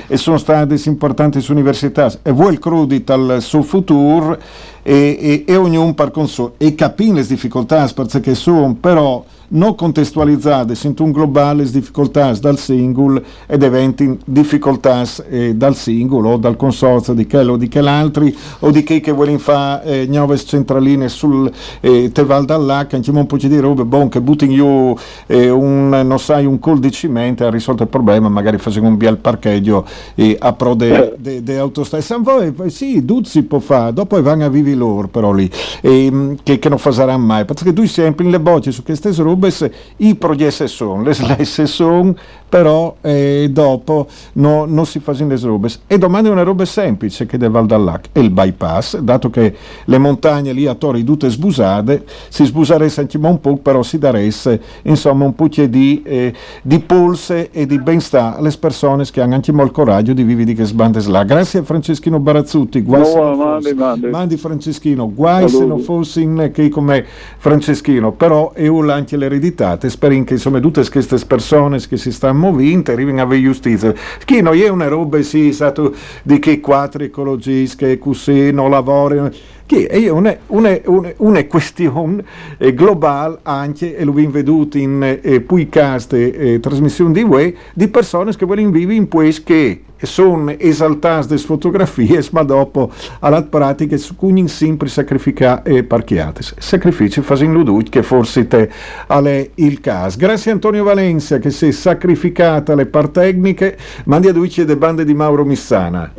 e 0.07 0.17
sono 0.17 0.37
state 0.37 0.79
importanti 0.85 1.43
università 1.49 2.11
e 2.21 2.31
vuole 2.31 2.59
crudit 2.59 3.09
al 3.09 3.37
suo 3.41 3.61
futuro 3.61 4.37
e, 4.83 5.17
e, 5.19 5.43
e 5.47 5.55
ognuno 5.55 5.93
per 5.93 6.11
conso 6.11 6.55
e 6.57 6.75
capire 6.75 7.15
le 7.15 7.25
difficoltà 7.25 7.87
perché 7.93 8.35
sono 8.35 8.75
però 8.79 9.23
non 9.53 9.75
contestualizzate 9.75 10.75
sento 10.75 11.03
un 11.03 11.11
globale 11.11 11.69
difficoltà 11.69 12.31
dal 12.33 12.57
singolo 12.57 13.21
ed 13.47 13.63
eventi 13.63 14.17
difficoltà 14.25 15.03
eh, 15.29 15.55
dal 15.55 15.75
singolo 15.75 16.31
o 16.31 16.37
dal 16.37 16.55
consorzio 16.55 17.13
di 17.13 17.27
quello 17.27 17.53
o 17.53 17.57
di 17.57 17.69
quell'altri 17.69 18.35
o 18.59 18.71
di 18.71 18.83
chi 18.83 18.99
che 18.99 19.11
vuole 19.11 19.37
fare 19.37 19.83
eh, 19.83 20.05
nuove 20.07 20.37
centraline 20.37 21.07
sul 21.09 21.51
eh, 21.81 22.11
te 22.11 22.23
val 22.23 22.45
dall'H 22.45 22.93
anche 22.93 23.09
un 23.09 23.25
po' 23.25 23.37
di 23.37 23.59
robe 23.59 23.83
bon 23.83 24.09
che 24.09 24.21
butti 24.21 24.45
io 24.45 24.95
eh, 25.27 25.49
un 25.49 25.89
non 25.89 26.19
sai 26.19 26.45
un 26.45 26.59
col 26.59 26.79
di 26.79 26.91
cimento 26.91 27.45
ha 27.45 27.49
risolto 27.49 27.83
il 27.83 27.89
problema 27.89 28.29
magari 28.29 28.57
facendo 28.57 28.89
un 28.89 28.97
al 29.03 29.17
parcheggio 29.17 29.85
e 30.15 30.35
a 30.39 30.53
pro 30.53 30.75
de, 30.75 31.13
de, 31.17 31.43
de 31.43 31.57
autostrade. 31.57 32.03
San 32.03 32.23
voi 32.23 32.53
sì 32.67 33.03
Duzzi 33.03 33.43
può 33.43 33.59
fare 33.59 33.93
dopo 33.93 34.19
vanno 34.21 34.45
a 34.45 34.49
vivi 34.49 34.73
loro 34.73 35.07
però 35.07 35.31
lì 35.31 35.49
e, 35.81 36.35
che, 36.41 36.59
che 36.59 36.69
non 36.69 36.77
faranno 36.77 37.17
mai 37.17 37.45
perché 37.45 37.73
tu 37.73 37.85
sempre 37.85 38.25
in 38.25 38.31
le 38.31 38.39
bocce 38.39 38.71
su 38.71 38.83
queste 38.83 39.11
robe 39.17 39.42
rubes 39.43 39.69
i 39.97 40.15
progetti 40.15 40.67
sono, 40.67 41.03
le 41.03 41.13
slesse 41.13 41.67
sono, 41.67 42.15
però 42.53 42.97
eh, 43.01 43.47
dopo 43.49 44.05
no, 44.33 44.65
non 44.65 44.85
si 44.85 44.99
fanno 44.99 45.25
le 45.25 45.39
rubes. 45.41 45.81
E 45.87 45.97
domani 45.97 46.27
è 46.27 46.29
una 46.29 46.43
roba 46.43 46.65
semplice 46.65 47.25
che 47.25 47.39
deve 47.39 47.53
Valdallac, 47.53 48.09
è 48.11 48.19
il 48.19 48.29
bypass, 48.29 48.99
dato 48.99 49.31
che 49.31 49.55
le 49.85 49.97
montagne 49.97 50.53
lì 50.53 50.67
a 50.67 50.75
Tori 50.75 51.03
tutte 51.03 51.31
sbusate, 51.31 52.03
si 52.29 52.45
sbusaresse 52.45 52.99
anche 53.01 53.17
un 53.17 53.39
po', 53.39 53.55
però 53.57 53.81
si 53.81 53.97
daresse 53.97 54.61
insomma 54.83 55.25
un 55.25 55.33
po' 55.33 55.47
di, 55.47 56.03
eh, 56.05 56.31
di 56.61 56.77
pulse 56.77 57.49
e 57.49 57.65
di 57.65 57.79
benestare 57.79 58.37
alle 58.37 58.51
persone 58.59 59.03
che 59.05 59.19
hanno 59.19 59.33
anche 59.33 59.51
molto 59.51 59.71
coraggio 59.71 60.13
di 60.13 60.21
vivere 60.21 60.45
di 60.45 60.53
che 60.53 60.65
sbande 60.65 61.01
là. 61.07 61.23
Grazie 61.23 61.61
a 61.61 61.63
Franceschino 61.63 62.19
Barazzutti, 62.19 62.83
guai 62.83 62.99
no, 62.99 63.05
se 63.07 63.19
non 63.19 63.37
mandi, 63.37 63.73
mandi. 63.73 64.07
mandi 64.09 64.37
Franceschino, 64.37 65.11
guai 65.11 65.49
Salute. 65.49 65.57
se 65.57 65.65
non 65.65 65.79
fossi 65.79 66.21
in 66.21 66.51
che 66.53 66.69
come 66.69 67.03
Franceschino, 67.39 68.11
però 68.11 68.51
è 68.53 68.67
anche 68.67 69.17
le 69.17 69.25
ereditate, 69.25 69.89
spero 69.89 70.23
che 70.23 70.33
insomma 70.33 70.59
tutte 70.59 70.87
queste 70.87 71.17
persone 71.25 71.79
che 71.79 71.97
si 71.97 72.11
stanno 72.11 72.41
muovendo 72.43 72.91
arrivino 72.91 73.21
a 73.21 73.27
giustizia. 73.39 73.93
Chi 74.25 74.41
non 74.41 74.55
è 74.55 74.67
una 74.67 74.87
roba, 74.87 75.21
sì, 75.21 75.53
stato 75.53 75.95
di 76.23 76.39
che 76.39 76.59
quattro 76.59 77.03
ecologisti, 77.03 77.85
che 77.85 77.97
così 77.97 78.51
non 78.51 78.69
lavorano, 78.69 79.31
che 79.65 79.87
è 79.87 80.09
una, 80.09 80.35
una, 80.47 80.77
una, 80.85 81.11
una 81.17 81.45
questione 81.45 82.23
eh, 82.57 82.73
globale 82.73 83.39
anche, 83.43 83.95
e 83.95 84.03
lo 84.03 84.11
abbiamo 84.11 84.31
veduto 84.31 84.77
in 84.77 85.19
eh, 85.21 85.41
podcast 85.41 86.13
e 86.13 86.53
eh, 86.53 86.59
trasmissioni 86.59 87.13
di 87.13 87.21
UE, 87.21 87.55
di 87.73 87.87
persone 87.87 88.35
che 88.35 88.45
vogliono 88.45 88.71
vivere 88.71 88.95
in 88.95 89.07
paesi 89.07 89.43
che 89.43 89.81
sono 90.03 90.53
esaltate 90.57 91.33
le 91.33 91.39
fotografie, 91.39 92.23
ma 92.31 92.43
dopo 92.43 92.91
alla 93.19 93.41
pratica 93.43 93.95
cui 94.15 94.47
sempre 94.47 94.89
sacrificare 94.89 95.77
e 95.77 95.83
parchiate. 95.83 96.41
Sacrifici 96.57 97.21
fasin 97.21 97.53
ludui 97.53 97.83
che 97.83 98.03
forse 98.03 98.47
te 98.47 98.69
è 99.07 99.49
il 99.55 99.79
caso. 99.79 100.17
Grazie 100.17 100.51
a 100.51 100.55
Antonio 100.55 100.83
Valencia 100.83 101.39
che 101.39 101.51
si 101.51 101.67
è 101.67 101.71
sacrificata 101.71 102.75
le 102.75 102.85
par 102.85 103.07
tecniche, 103.09 103.77
mandi 104.05 104.27
a 104.27 104.33
duici 104.33 104.65
de 104.65 104.75
bande 104.75 105.05
di 105.05 105.13
Mauro 105.13 105.45
Missana. 105.45 106.11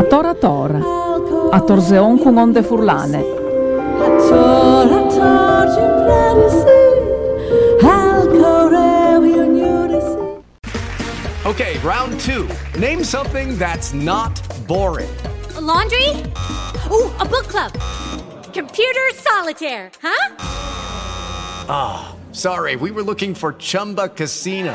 A 0.00 0.04
tora 0.04 0.32
tora, 0.32 0.78
a 1.52 1.60
torzeon 1.60 2.22
con 2.22 2.38
onde 2.38 2.62
furlane. 2.62 3.20
Okay, 11.44 11.78
round 11.80 12.18
two. 12.18 12.48
Name 12.78 13.04
something 13.04 13.58
that's 13.58 13.92
not 13.92 14.40
boring. 14.66 15.10
A 15.56 15.60
laundry? 15.60 16.08
Ooh, 16.90 17.10
a 17.20 17.26
book 17.26 17.46
club. 17.46 17.72
Computer 18.54 19.06
solitaire, 19.12 19.90
huh? 20.00 20.34
Ah, 21.68 22.08
oh, 22.08 22.32
sorry, 22.32 22.76
we 22.76 22.90
were 22.90 23.02
looking 23.02 23.34
for 23.34 23.52
Chumba 23.58 24.08
Casino. 24.08 24.74